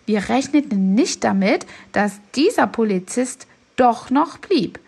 Wir 0.06 0.28
rechneten 0.28 0.94
nicht 0.94 1.24
damit, 1.24 1.66
dass 1.94 2.20
dieser 2.36 2.68
Polizist 2.68 3.48
doch 3.75 4.10
noch 4.10 4.38
blieb. 4.40 4.80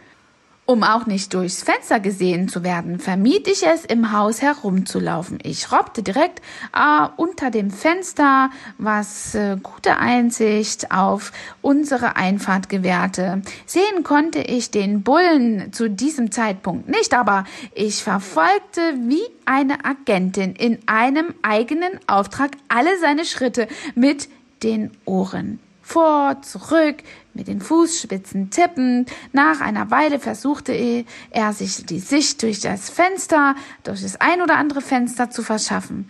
Um 0.69 0.83
auch 0.83 1.05
nicht 1.05 1.33
durchs 1.33 1.63
Fenster 1.63 2.01
gesehen 2.01 2.49
zu 2.49 2.61
werden, 2.61 2.99
vermied 2.99 3.47
ich 3.47 3.65
es, 3.65 3.85
im 3.85 4.11
Haus 4.11 4.41
herumzulaufen. 4.41 5.39
Ich 5.41 5.71
robbte 5.71 6.03
direkt 6.03 6.41
äh, 6.75 7.07
unter 7.15 7.51
dem 7.51 7.71
Fenster, 7.71 8.49
was 8.77 9.33
äh, 9.33 9.55
gute 9.63 9.95
Einsicht 9.95 10.91
auf 10.91 11.31
unsere 11.61 12.17
Einfahrt 12.17 12.67
gewährte. 12.67 13.43
Sehen 13.65 14.03
konnte 14.03 14.39
ich 14.39 14.69
den 14.69 15.03
Bullen 15.03 15.71
zu 15.71 15.89
diesem 15.89 16.31
Zeitpunkt 16.33 16.89
nicht, 16.89 17.13
aber 17.13 17.45
ich 17.73 18.03
verfolgte 18.03 18.81
wie 19.03 19.23
eine 19.45 19.85
Agentin 19.85 20.51
in 20.53 20.79
einem 20.85 21.33
eigenen 21.43 21.97
Auftrag 22.07 22.51
alle 22.67 22.99
seine 22.99 23.23
Schritte 23.23 23.69
mit 23.95 24.27
den 24.63 24.91
Ohren 25.05 25.59
vor, 25.87 26.41
zurück, 26.41 26.97
mit 27.37 27.47
den 27.47 27.61
Fußspitzen 27.61 28.49
tippend. 28.49 29.09
Nach 29.31 29.61
einer 29.61 29.89
Weile 29.91 30.19
versuchte 30.19 30.73
er, 30.73 31.53
sich 31.53 31.85
die 31.85 31.99
Sicht 31.99 32.41
durch 32.41 32.59
das 32.59 32.89
Fenster, 32.89 33.55
durch 33.83 34.01
das 34.01 34.19
ein 34.19 34.41
oder 34.41 34.57
andere 34.57 34.81
Fenster 34.81 35.29
zu 35.29 35.43
verschaffen. 35.43 36.09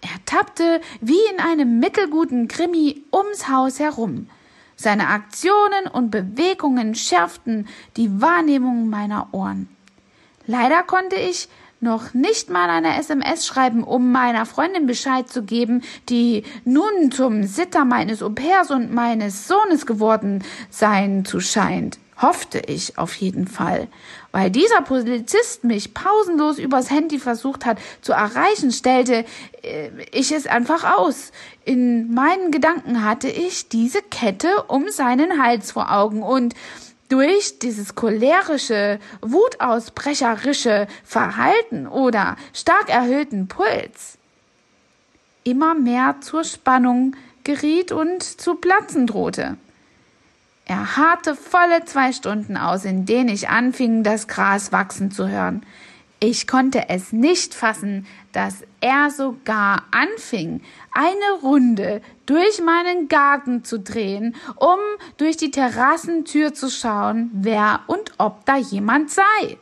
Er 0.00 0.24
tappte 0.24 0.80
wie 1.00 1.18
in 1.32 1.40
einem 1.40 1.80
mittelguten 1.80 2.48
Krimi 2.48 3.02
ums 3.12 3.48
Haus 3.48 3.80
herum. 3.80 4.28
Seine 4.76 5.08
Aktionen 5.08 5.88
und 5.92 6.10
Bewegungen 6.10 6.94
schärften 6.94 7.66
die 7.96 8.20
Wahrnehmung 8.20 8.88
meiner 8.88 9.28
Ohren. 9.32 9.68
Leider 10.46 10.84
konnte 10.84 11.16
ich 11.16 11.48
noch 11.80 12.14
nicht 12.14 12.50
mal 12.50 12.70
eine 12.70 12.98
SMS 12.98 13.46
schreiben, 13.46 13.84
um 13.84 14.10
meiner 14.12 14.46
Freundin 14.46 14.86
Bescheid 14.86 15.28
zu 15.28 15.42
geben, 15.42 15.82
die 16.08 16.44
nun 16.64 17.10
zum 17.12 17.44
Sitter 17.44 17.84
meines 17.84 18.22
Au-pairs 18.22 18.70
und 18.70 18.92
meines 18.92 19.46
Sohnes 19.46 19.86
geworden 19.86 20.42
sein 20.70 21.24
zu 21.24 21.40
scheint. 21.40 21.98
Hoffte 22.20 22.60
ich 22.60 22.96
auf 22.96 23.14
jeden 23.16 23.46
Fall. 23.46 23.88
Weil 24.32 24.50
dieser 24.50 24.80
Polizist 24.80 25.64
mich 25.64 25.92
pausenlos 25.92 26.58
übers 26.58 26.90
Handy 26.90 27.18
versucht 27.18 27.66
hat 27.66 27.78
zu 28.00 28.14
erreichen, 28.14 28.72
stellte 28.72 29.26
äh, 29.62 29.90
ich 30.12 30.32
es 30.32 30.46
einfach 30.46 30.96
aus. 30.96 31.30
In 31.66 32.14
meinen 32.14 32.52
Gedanken 32.52 33.04
hatte 33.04 33.28
ich 33.28 33.68
diese 33.68 34.00
Kette 34.00 34.48
um 34.68 34.88
seinen 34.88 35.42
Hals 35.42 35.72
vor 35.72 35.92
Augen 35.92 36.22
und 36.22 36.54
durch 37.08 37.58
dieses 37.58 37.94
cholerische, 37.94 38.98
wutausbrecherische 39.20 40.86
Verhalten 41.04 41.86
oder 41.86 42.36
stark 42.52 42.88
erhöhten 42.88 43.48
Puls 43.48 44.18
immer 45.46 45.74
mehr 45.74 46.16
zur 46.20 46.44
Spannung 46.44 47.14
geriet 47.44 47.92
und 47.92 48.22
zu 48.22 48.56
platzen 48.56 49.06
drohte. 49.06 49.56
Er 50.64 50.96
harrte 50.96 51.36
volle 51.36 51.84
zwei 51.84 52.12
Stunden 52.12 52.56
aus, 52.56 52.84
in 52.84 53.06
denen 53.06 53.28
ich 53.28 53.48
anfing, 53.48 54.02
das 54.02 54.26
Gras 54.26 54.72
wachsen 54.72 55.12
zu 55.12 55.28
hören. 55.28 55.64
Ich 56.18 56.48
konnte 56.48 56.88
es 56.88 57.12
nicht 57.12 57.54
fassen, 57.54 58.06
dass 58.32 58.64
er 58.80 59.10
sogar 59.10 59.84
anfing, 59.92 60.62
eine 60.90 61.40
Runde 61.42 62.02
durch 62.26 62.60
meinen 62.60 63.08
Garten 63.08 63.64
zu 63.64 63.78
drehen, 63.78 64.36
um 64.56 64.78
durch 65.16 65.36
die 65.36 65.50
Terrassentür 65.50 66.52
zu 66.52 66.68
schauen, 66.68 67.30
wer 67.32 67.80
und 67.86 68.12
ob 68.18 68.44
da 68.44 68.56
jemand 68.56 69.10
sei. 69.10 69.58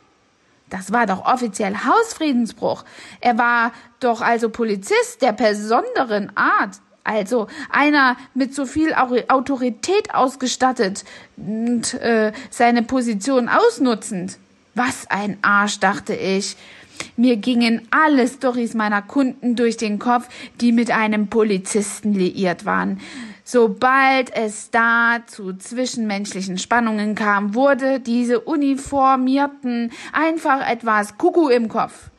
Das 0.69 0.91
war 0.91 1.05
doch 1.05 1.25
offiziell 1.25 1.75
Hausfriedensbruch. 1.85 2.83
Er 3.21 3.37
war 3.37 3.71
doch 3.99 4.21
also 4.21 4.49
Polizist 4.49 5.21
der 5.21 5.31
besonderen 5.31 6.35
Art. 6.35 6.79
Also 7.03 7.47
einer 7.69 8.17
mit 8.33 8.55
so 8.55 8.65
viel 8.65 8.95
Autorität 8.95 10.15
ausgestattet 10.15 11.05
und 11.37 11.93
äh, 11.93 12.33
seine 12.49 12.81
Position 12.81 13.47
ausnutzend. 13.47 14.39
Was 14.73 15.09
ein 15.09 15.37
Arsch, 15.43 15.79
dachte 15.79 16.15
ich. 16.15 16.57
Mir 17.17 17.37
gingen 17.37 17.87
alle 17.91 18.27
Storys 18.27 18.73
meiner 18.73 19.01
Kunden 19.01 19.55
durch 19.55 19.77
den 19.77 19.99
Kopf, 19.99 20.27
die 20.61 20.71
mit 20.71 20.91
einem 20.91 21.27
Polizisten 21.27 22.13
liiert 22.13 22.65
waren. 22.65 22.99
Sobald 23.43 24.35
es 24.35 24.71
da 24.71 25.19
zu 25.27 25.53
zwischenmenschlichen 25.53 26.57
Spannungen 26.57 27.13
kam, 27.13 27.53
wurde 27.53 27.99
diese 27.99 28.39
Uniformierten 28.39 29.91
einfach 30.13 30.67
etwas 30.67 31.17
Kuckuck 31.17 31.51
im 31.51 31.69
Kopf. 31.69 32.09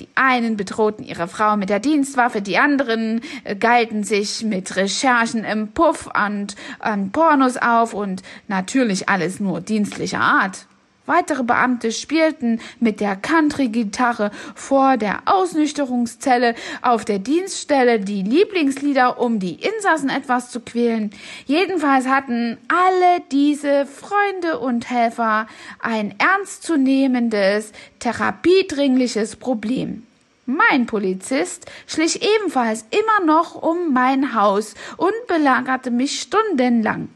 Die 0.00 0.08
einen 0.16 0.56
bedrohten 0.56 1.04
ihre 1.04 1.28
Frau 1.28 1.56
mit 1.56 1.70
der 1.70 1.78
Dienstwaffe, 1.78 2.42
die 2.42 2.58
anderen 2.58 3.20
äh, 3.44 3.54
galten 3.54 4.02
sich 4.02 4.42
mit 4.42 4.74
Recherchen 4.74 5.44
im 5.44 5.68
Puff 5.68 6.08
und 6.08 6.56
an 6.80 7.12
Pornos 7.12 7.56
auf 7.56 7.94
und 7.94 8.22
natürlich 8.48 9.08
alles 9.08 9.38
nur 9.38 9.60
dienstlicher 9.60 10.20
Art. 10.20 10.66
Weitere 11.06 11.42
Beamte 11.42 11.92
spielten 11.92 12.60
mit 12.80 13.00
der 13.00 13.14
Country-Gitarre 13.14 14.30
vor 14.54 14.96
der 14.96 15.22
Ausnüchterungszelle 15.26 16.54
auf 16.80 17.04
der 17.04 17.18
Dienststelle 17.18 18.00
die 18.00 18.22
Lieblingslieder, 18.22 19.20
um 19.20 19.38
die 19.38 19.54
Insassen 19.54 20.08
etwas 20.08 20.50
zu 20.50 20.60
quälen. 20.60 21.10
Jedenfalls 21.44 22.06
hatten 22.06 22.56
alle 22.68 23.22
diese 23.30 23.84
Freunde 23.84 24.58
und 24.58 24.88
Helfer 24.88 25.46
ein 25.78 26.14
ernstzunehmendes, 26.18 27.72
therapiedringliches 27.98 29.36
Problem. 29.36 30.06
Mein 30.46 30.86
Polizist 30.86 31.66
schlich 31.86 32.22
ebenfalls 32.22 32.86
immer 32.90 33.26
noch 33.26 33.54
um 33.62 33.92
mein 33.92 34.34
Haus 34.34 34.74
und 34.96 35.12
belagerte 35.26 35.90
mich 35.90 36.20
stundenlang. 36.20 37.08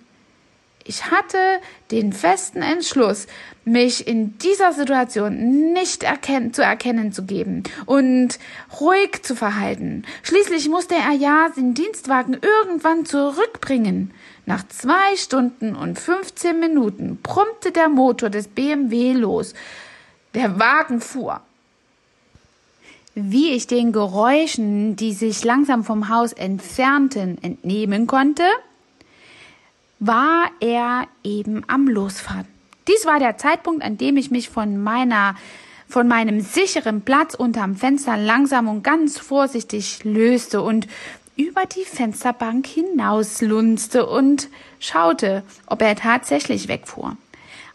Ich 0.88 1.10
hatte 1.10 1.36
den 1.90 2.14
festen 2.14 2.62
Entschluss, 2.62 3.26
mich 3.66 4.06
in 4.06 4.38
dieser 4.38 4.72
Situation 4.72 5.74
nicht 5.74 6.02
erkennen, 6.02 6.54
zu 6.54 6.62
erkennen 6.62 7.12
zu 7.12 7.26
geben 7.26 7.62
und 7.84 8.38
ruhig 8.80 9.22
zu 9.22 9.36
verhalten. 9.36 10.04
Schließlich 10.22 10.70
musste 10.70 10.94
er 10.94 11.12
ja 11.12 11.50
den 11.54 11.74
Dienstwagen 11.74 12.38
irgendwann 12.40 13.04
zurückbringen. 13.04 14.12
Nach 14.46 14.66
zwei 14.66 15.14
Stunden 15.16 15.76
und 15.76 15.98
15 15.98 16.58
Minuten 16.58 17.18
brummte 17.22 17.70
der 17.70 17.90
Motor 17.90 18.30
des 18.30 18.48
BMW 18.48 19.12
los. 19.12 19.52
Der 20.32 20.58
Wagen 20.58 21.02
fuhr. 21.02 21.42
Wie 23.14 23.50
ich 23.50 23.66
den 23.66 23.92
Geräuschen, 23.92 24.96
die 24.96 25.12
sich 25.12 25.44
langsam 25.44 25.84
vom 25.84 26.08
Haus 26.08 26.32
entfernten, 26.32 27.36
entnehmen 27.42 28.06
konnte, 28.06 28.44
war 29.98 30.50
er 30.60 31.06
eben 31.24 31.64
am 31.66 31.88
Losfahren. 31.88 32.46
Dies 32.86 33.04
war 33.04 33.18
der 33.18 33.36
Zeitpunkt, 33.36 33.82
an 33.82 33.98
dem 33.98 34.16
ich 34.16 34.30
mich 34.30 34.48
von 34.48 34.82
meiner 34.82 35.34
von 35.88 36.06
meinem 36.06 36.42
sicheren 36.42 37.00
Platz 37.00 37.34
unterm 37.34 37.74
Fenster 37.74 38.18
langsam 38.18 38.68
und 38.68 38.82
ganz 38.82 39.18
vorsichtig 39.18 40.04
löste 40.04 40.60
und 40.60 40.86
über 41.34 41.64
die 41.64 41.84
Fensterbank 41.84 42.66
hinauslunzte 42.66 44.04
und 44.04 44.48
schaute, 44.80 45.44
ob 45.66 45.80
er 45.80 45.96
tatsächlich 45.96 46.68
wegfuhr. 46.68 47.16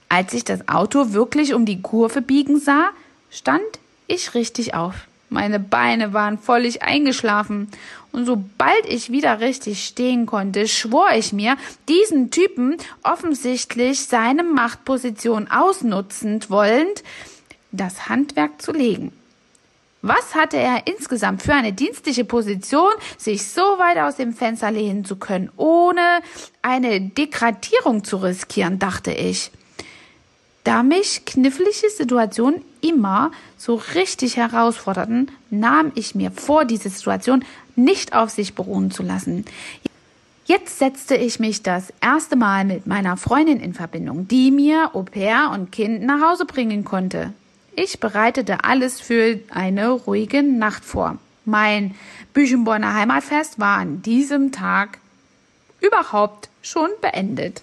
Als 0.10 0.34
ich 0.34 0.44
das 0.44 0.68
Auto 0.68 1.14
wirklich 1.14 1.56
um 1.56 1.66
die 1.66 1.82
Kurve 1.82 2.22
biegen 2.22 2.60
sah, 2.60 2.90
stand 3.32 3.64
ich 4.06 4.36
richtig 4.36 4.76
auf. 4.76 5.08
Meine 5.30 5.60
Beine 5.60 6.14
waren 6.14 6.38
völlig 6.38 6.84
eingeschlafen. 6.84 7.70
Und 8.14 8.28
sobald 8.28 8.86
ich 8.88 9.12
wieder 9.12 9.40
richtig 9.40 9.84
stehen 9.84 10.28
konnte, 10.28 10.68
schwor 10.68 11.10
ich 11.16 11.34
mir, 11.34 11.58
diesen 11.90 12.30
Typen 12.30 12.78
offensichtlich 13.02 14.06
seine 14.06 14.44
Machtposition 14.44 15.50
ausnutzend 15.50 16.52
wollend, 16.52 17.04
das 17.72 18.08
Handwerk 18.10 18.62
zu 18.62 18.72
legen. 18.72 19.12
Was 20.04 20.36
hatte 20.36 20.58
er 20.58 20.86
insgesamt 20.86 21.42
für 21.42 21.54
eine 21.54 21.74
dienstliche 21.74 22.24
Position, 22.24 22.92
sich 23.18 23.48
so 23.48 23.62
weit 23.62 23.98
aus 23.98 24.18
dem 24.18 24.34
Fenster 24.34 24.70
lehnen 24.70 25.06
zu 25.06 25.16
können, 25.16 25.50
ohne 25.58 26.20
eine 26.62 27.02
Degradierung 27.02 28.04
zu 28.04 28.18
riskieren, 28.18 28.78
dachte 28.78 29.12
ich. 29.12 29.50
Da 30.64 30.84
mich 30.84 31.26
knifflige 31.26 31.90
Situationen 31.90 32.62
immer 32.82 33.32
so 33.58 33.82
richtig 33.96 34.38
herausforderten, 34.38 35.32
nahm 35.50 35.92
ich 35.96 36.16
mir 36.16 36.32
vor, 36.32 36.66
diese 36.66 36.90
Situation 36.90 37.44
nicht 37.76 38.14
auf 38.14 38.30
sich 38.30 38.56
beruhen 38.56 38.92
zu 38.92 39.04
lassen. 39.04 39.46
Jetzt 40.46 40.78
setzte 40.78 41.16
ich 41.16 41.40
mich 41.40 41.64
das 41.64 41.94
erste 42.02 42.36
Mal 42.36 42.66
mit 42.66 42.86
meiner 42.86 43.16
Freundin 43.16 43.60
in 43.60 43.74
Verbindung, 43.74 44.28
die 44.28 44.52
mir 44.52 44.92
Au 44.94 45.04
pair 45.04 45.52
und 45.54 45.72
Kind 45.72 46.04
nach 46.04 46.22
Hause 46.22 46.46
bringen 46.46 46.84
konnte. 46.84 47.34
Ich 47.76 48.00
bereitete 48.00 48.64
alles 48.64 49.00
für 49.00 49.40
eine 49.50 49.90
ruhige 49.90 50.44
Nacht 50.44 50.84
vor. 50.84 51.18
Mein 51.46 51.96
Büchenborner 52.34 52.94
Heimatfest 52.94 53.60
war 53.60 53.78
an 53.78 54.02
diesem 54.02 54.52
Tag 54.52 55.00
überhaupt 55.80 56.50
schon 56.62 56.90
beendet. 57.02 57.62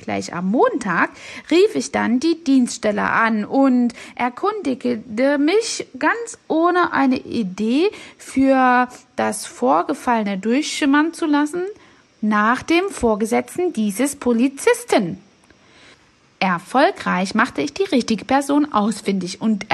Gleich 0.00 0.32
am 0.32 0.50
Montag 0.50 1.10
rief 1.50 1.74
ich 1.74 1.92
dann 1.92 2.20
die 2.20 2.42
Dienststelle 2.42 3.02
an 3.02 3.44
und 3.44 3.92
erkundigte 4.14 5.38
mich 5.38 5.86
ganz 5.98 6.38
ohne 6.48 6.92
eine 6.94 7.18
Idee 7.18 7.90
für 8.16 8.88
das 9.16 9.44
Vorgefallene 9.44 10.38
durchschimmern 10.38 11.12
zu 11.12 11.26
lassen 11.26 11.62
nach 12.22 12.62
dem 12.62 12.88
Vorgesetzten 12.88 13.74
dieses 13.74 14.16
Polizisten. 14.16 15.18
Erfolgreich 16.38 17.34
machte 17.34 17.60
ich 17.60 17.74
die 17.74 17.84
richtige 17.84 18.24
Person 18.24 18.72
ausfindig 18.72 19.42
und 19.42 19.66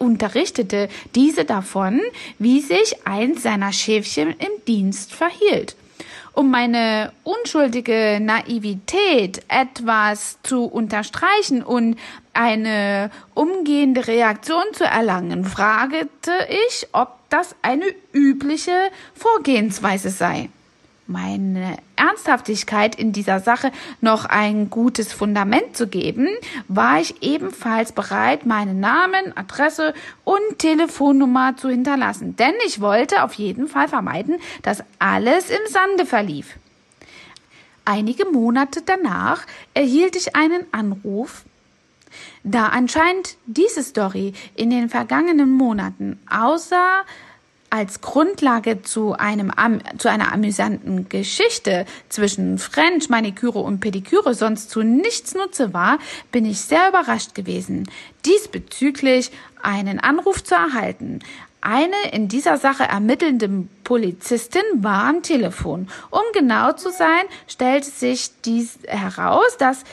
unterrichtete 0.00 0.88
diese 1.14 1.44
davon, 1.44 2.00
wie 2.40 2.60
sich 2.60 3.06
eins 3.06 3.44
seiner 3.44 3.72
Schäfchen 3.72 4.30
im 4.30 4.64
Dienst 4.66 5.12
verhielt. 5.12 5.76
Um 6.32 6.50
meine 6.50 7.12
unschuldige 7.24 8.18
Naivität 8.20 9.42
etwas 9.48 10.38
zu 10.42 10.64
unterstreichen 10.64 11.62
und 11.62 11.96
eine 12.32 13.10
umgehende 13.34 14.06
Reaktion 14.06 14.62
zu 14.72 14.84
erlangen, 14.84 15.44
fragte 15.44 16.32
ich, 16.68 16.88
ob 16.92 17.18
das 17.30 17.54
eine 17.62 17.86
übliche 18.12 18.90
Vorgehensweise 19.14 20.10
sei 20.10 20.50
meine 21.10 21.76
Ernsthaftigkeit 21.96 22.94
in 22.94 23.12
dieser 23.12 23.40
Sache 23.40 23.72
noch 24.00 24.24
ein 24.24 24.70
gutes 24.70 25.12
Fundament 25.12 25.76
zu 25.76 25.88
geben, 25.88 26.28
war 26.68 27.00
ich 27.00 27.22
ebenfalls 27.22 27.92
bereit, 27.92 28.46
meinen 28.46 28.80
Namen, 28.80 29.36
Adresse 29.36 29.92
und 30.24 30.58
Telefonnummer 30.58 31.56
zu 31.56 31.68
hinterlassen, 31.68 32.36
denn 32.36 32.54
ich 32.66 32.80
wollte 32.80 33.24
auf 33.24 33.34
jeden 33.34 33.66
Fall 33.66 33.88
vermeiden, 33.88 34.36
dass 34.62 34.84
alles 34.98 35.50
im 35.50 35.66
Sande 35.68 36.06
verlief. 36.06 36.56
Einige 37.84 38.24
Monate 38.26 38.82
danach 38.86 39.46
erhielt 39.74 40.14
ich 40.14 40.36
einen 40.36 40.64
Anruf, 40.70 41.44
da 42.44 42.66
anscheinend 42.66 43.36
diese 43.46 43.82
Story 43.82 44.32
in 44.54 44.70
den 44.70 44.88
vergangenen 44.88 45.50
Monaten 45.50 46.20
außer 46.30 47.04
als 47.70 48.00
Grundlage 48.00 48.82
zu 48.82 49.14
einem 49.14 49.52
zu 49.98 50.10
einer 50.10 50.32
amüsanten 50.32 51.08
Geschichte 51.08 51.86
zwischen 52.08 52.58
French, 52.58 53.08
Maniküre 53.08 53.60
und 53.60 53.80
Pediküre 53.80 54.34
sonst 54.34 54.70
zu 54.70 54.82
nichts 54.82 55.34
nutze 55.34 55.72
war, 55.72 55.98
bin 56.32 56.44
ich 56.44 56.60
sehr 56.60 56.88
überrascht 56.88 57.34
gewesen, 57.34 57.88
diesbezüglich 58.26 59.30
einen 59.62 60.00
Anruf 60.00 60.42
zu 60.42 60.54
erhalten. 60.54 61.20
Eine 61.62 61.96
in 62.12 62.28
dieser 62.28 62.56
Sache 62.56 62.84
ermittelnde 62.84 63.66
Polizistin 63.84 64.62
war 64.76 65.04
am 65.04 65.22
Telefon. 65.22 65.88
Um 66.10 66.22
genau 66.32 66.72
zu 66.72 66.90
sein, 66.90 67.22
stellte 67.46 67.90
sich 67.90 68.30
dies 68.44 68.78
heraus, 68.86 69.58
dass 69.58 69.84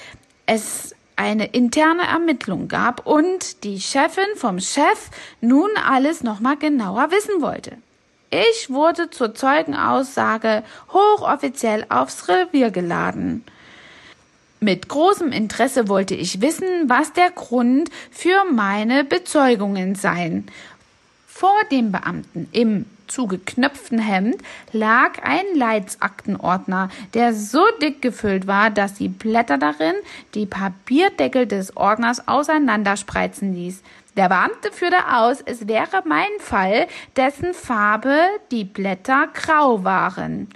es 0.45 0.95
eine 1.17 1.47
interne 1.47 2.03
Ermittlung 2.03 2.67
gab 2.69 3.05
und 3.05 3.63
die 3.63 3.81
Chefin 3.81 4.35
vom 4.35 4.59
Chef 4.59 5.09
nun 5.41 5.69
alles 5.85 6.23
nochmal 6.23 6.55
genauer 6.57 7.11
wissen 7.11 7.41
wollte. 7.41 7.77
Ich 8.29 8.69
wurde 8.69 9.09
zur 9.09 9.33
Zeugenaussage 9.33 10.63
hochoffiziell 10.91 11.85
aufs 11.89 12.27
Revier 12.27 12.71
geladen. 12.71 13.43
Mit 14.59 14.89
großem 14.89 15.31
Interesse 15.31 15.87
wollte 15.87 16.15
ich 16.15 16.41
wissen, 16.41 16.67
was 16.87 17.13
der 17.13 17.31
Grund 17.31 17.89
für 18.11 18.43
meine 18.51 19.03
Bezeugungen 19.03 19.95
seien. 19.95 20.47
Vor 21.27 21.57
dem 21.71 21.91
Beamten 21.91 22.47
im 22.51 22.85
zugeknöpften 23.07 23.99
Hemd 23.99 24.37
lag 24.71 25.23
ein 25.23 25.45
Leitsaktenordner, 25.55 26.89
der 27.13 27.33
so 27.33 27.63
dick 27.81 28.01
gefüllt 28.01 28.47
war, 28.47 28.69
dass 28.69 28.93
die 28.93 29.09
Blätter 29.09 29.57
darin 29.57 29.95
die 30.33 30.45
Papierdeckel 30.45 31.47
des 31.47 31.75
Ordners 31.75 32.27
auseinanderspreizen 32.27 33.53
ließ. 33.53 33.81
Der 34.15 34.29
Beamte 34.29 34.71
führte 34.71 35.13
aus, 35.13 35.41
es 35.45 35.67
wäre 35.67 36.01
mein 36.05 36.25
Fall, 36.39 36.87
dessen 37.15 37.53
Farbe 37.53 38.17
die 38.51 38.63
Blätter 38.63 39.27
grau 39.33 39.83
waren. 39.83 40.47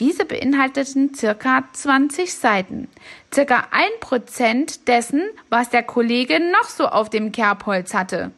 Diese 0.00 0.24
beinhalteten 0.24 1.14
circa 1.14 1.64
20 1.72 2.34
Seiten. 2.34 2.88
Circa 3.32 3.68
ein 3.70 3.90
Prozent 4.00 4.88
dessen, 4.88 5.22
was 5.50 5.70
der 5.70 5.84
Kollege 5.84 6.40
noch 6.40 6.68
so 6.68 6.86
auf 6.86 7.10
dem 7.10 7.30
Kerbholz 7.30 7.94
hatte. 7.94 8.32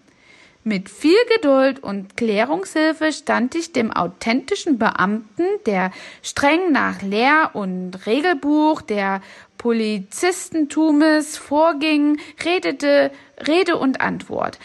Mit 0.68 0.88
viel 0.88 1.16
Geduld 1.32 1.80
und 1.80 2.16
Klärungshilfe 2.16 3.12
stand 3.12 3.54
ich 3.54 3.70
dem 3.70 3.92
authentischen 3.92 4.78
Beamten, 4.78 5.44
der 5.64 5.92
streng 6.24 6.72
nach 6.72 7.02
Lehr- 7.02 7.50
und 7.54 8.04
Regelbuch 8.04 8.82
der 8.82 9.22
Polizistentumes 9.58 11.38
vorging, 11.38 12.18
redete 12.44 13.12
Rede 13.46 13.76
und 13.76 14.00
Antwort. 14.00 14.58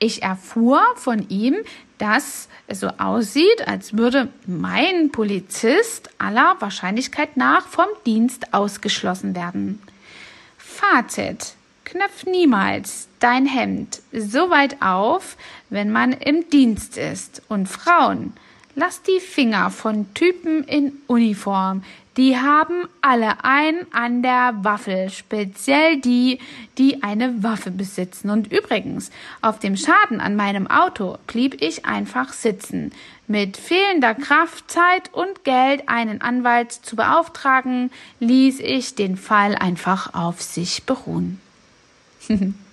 Ich 0.00 0.24
erfuhr 0.24 0.82
von 0.96 1.28
ihm, 1.28 1.54
dass 1.98 2.48
es 2.66 2.80
so 2.80 2.88
aussieht, 2.88 3.68
als 3.68 3.96
würde 3.96 4.26
mein 4.44 5.12
Polizist 5.12 6.10
aller 6.18 6.56
Wahrscheinlichkeit 6.58 7.36
nach 7.36 7.68
vom 7.68 7.86
Dienst 8.06 8.52
ausgeschlossen 8.52 9.36
werden. 9.36 9.80
Fazit. 10.58 11.54
Knöpf 11.84 12.26
niemals 12.26 13.06
dein 13.22 13.46
Hemd 13.46 14.02
so 14.12 14.50
weit 14.50 14.82
auf, 14.82 15.36
wenn 15.70 15.90
man 15.92 16.12
im 16.12 16.48
Dienst 16.50 16.96
ist. 16.96 17.42
Und 17.48 17.68
Frauen, 17.68 18.32
lass 18.74 19.02
die 19.02 19.20
Finger 19.20 19.70
von 19.70 20.12
Typen 20.14 20.64
in 20.64 20.92
Uniform. 21.06 21.84
Die 22.18 22.36
haben 22.36 22.88
alle 23.00 23.42
einen 23.42 23.86
an 23.92 24.22
der 24.22 24.56
Waffel, 24.62 25.08
speziell 25.08 25.98
die, 25.98 26.40
die 26.76 27.02
eine 27.02 27.42
Waffe 27.42 27.70
besitzen. 27.70 28.28
Und 28.28 28.52
übrigens, 28.52 29.10
auf 29.40 29.60
dem 29.60 29.78
Schaden 29.78 30.20
an 30.20 30.36
meinem 30.36 30.66
Auto 30.66 31.16
blieb 31.26 31.62
ich 31.62 31.86
einfach 31.86 32.34
sitzen. 32.34 32.92
Mit 33.28 33.56
fehlender 33.56 34.14
Kraft, 34.14 34.70
Zeit 34.70 35.14
und 35.14 35.44
Geld 35.44 35.88
einen 35.88 36.20
Anwalt 36.20 36.72
zu 36.72 36.96
beauftragen, 36.96 37.90
ließ 38.20 38.60
ich 38.60 38.94
den 38.94 39.16
Fall 39.16 39.54
einfach 39.54 40.12
auf 40.12 40.42
sich 40.42 40.84
beruhen. 40.84 41.40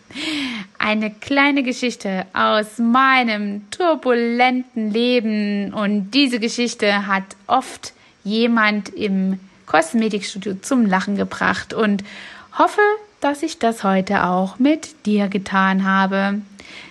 Eine 0.77 1.11
kleine 1.11 1.63
Geschichte 1.63 2.25
aus 2.33 2.79
meinem 2.79 3.69
turbulenten 3.69 4.91
Leben 4.91 5.73
und 5.73 6.11
diese 6.11 6.39
Geschichte 6.39 7.05
hat 7.05 7.23
oft 7.47 7.93
jemand 8.23 8.89
im 8.89 9.39
Kosmetikstudio 9.65 10.55
zum 10.61 10.85
Lachen 10.85 11.15
gebracht 11.15 11.73
und 11.73 12.03
hoffe, 12.57 12.81
dass 13.21 13.43
ich 13.43 13.59
das 13.59 13.83
heute 13.83 14.25
auch 14.25 14.57
mit 14.57 15.05
dir 15.05 15.27
getan 15.27 15.83
habe. 15.83 16.41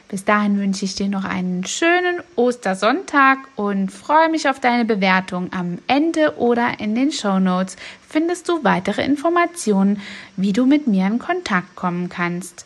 Bis 0.09 0.25
dahin 0.25 0.59
wünsche 0.59 0.87
ich 0.87 0.95
dir 0.95 1.09
noch 1.09 1.25
einen 1.25 1.67
schönen 1.67 2.21
Ostersonntag 2.35 3.39
und 3.57 3.93
freue 3.93 4.31
mich 4.31 4.49
auf 4.49 4.59
deine 4.59 4.87
Bewertung. 4.87 5.53
Am 5.53 5.79
Ende 5.87 6.39
oder 6.39 6.81
in 6.81 6.95
den 6.95 7.13
Show 7.13 7.39
Notes 7.39 7.77
findest 8.09 8.49
du 8.49 8.65
weitere 8.65 9.05
Informationen, 9.05 10.01
wie 10.37 10.55
du 10.55 10.65
mit 10.65 10.87
mir 10.87 11.07
in 11.07 11.19
Kontakt 11.19 11.77
kommen 11.77 12.09
kannst. 12.09 12.65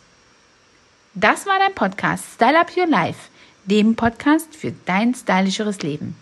Das 1.15 1.45
war 1.45 1.59
dein 1.59 1.75
Podcast 1.75 2.25
Style 2.33 2.59
Up 2.59 2.75
Your 2.75 2.87
Life, 2.87 3.29
dem 3.65 3.95
Podcast 3.95 4.55
für 4.55 4.73
dein 4.85 5.13
stylischeres 5.13 5.83
Leben. 5.83 6.15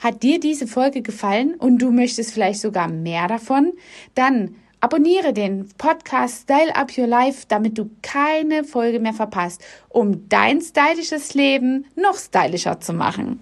Hat 0.00 0.24
dir 0.24 0.40
diese 0.40 0.66
Folge 0.66 1.00
gefallen 1.00 1.54
und 1.54 1.78
du 1.78 1.92
möchtest 1.92 2.32
vielleicht 2.32 2.60
sogar 2.60 2.88
mehr 2.88 3.28
davon? 3.28 3.72
Dann 4.14 4.56
Abonniere 4.80 5.32
den 5.32 5.68
Podcast 5.78 6.42
Style 6.42 6.74
Up 6.74 6.98
Your 6.98 7.06
Life, 7.06 7.44
damit 7.46 7.78
du 7.78 7.88
keine 8.02 8.64
Folge 8.64 8.98
mehr 8.98 9.12
verpasst, 9.12 9.62
um 9.88 10.28
dein 10.28 10.60
stylisches 10.60 11.34
Leben 11.34 11.86
noch 11.94 12.18
stylischer 12.18 12.80
zu 12.80 12.92
machen. 12.92 13.38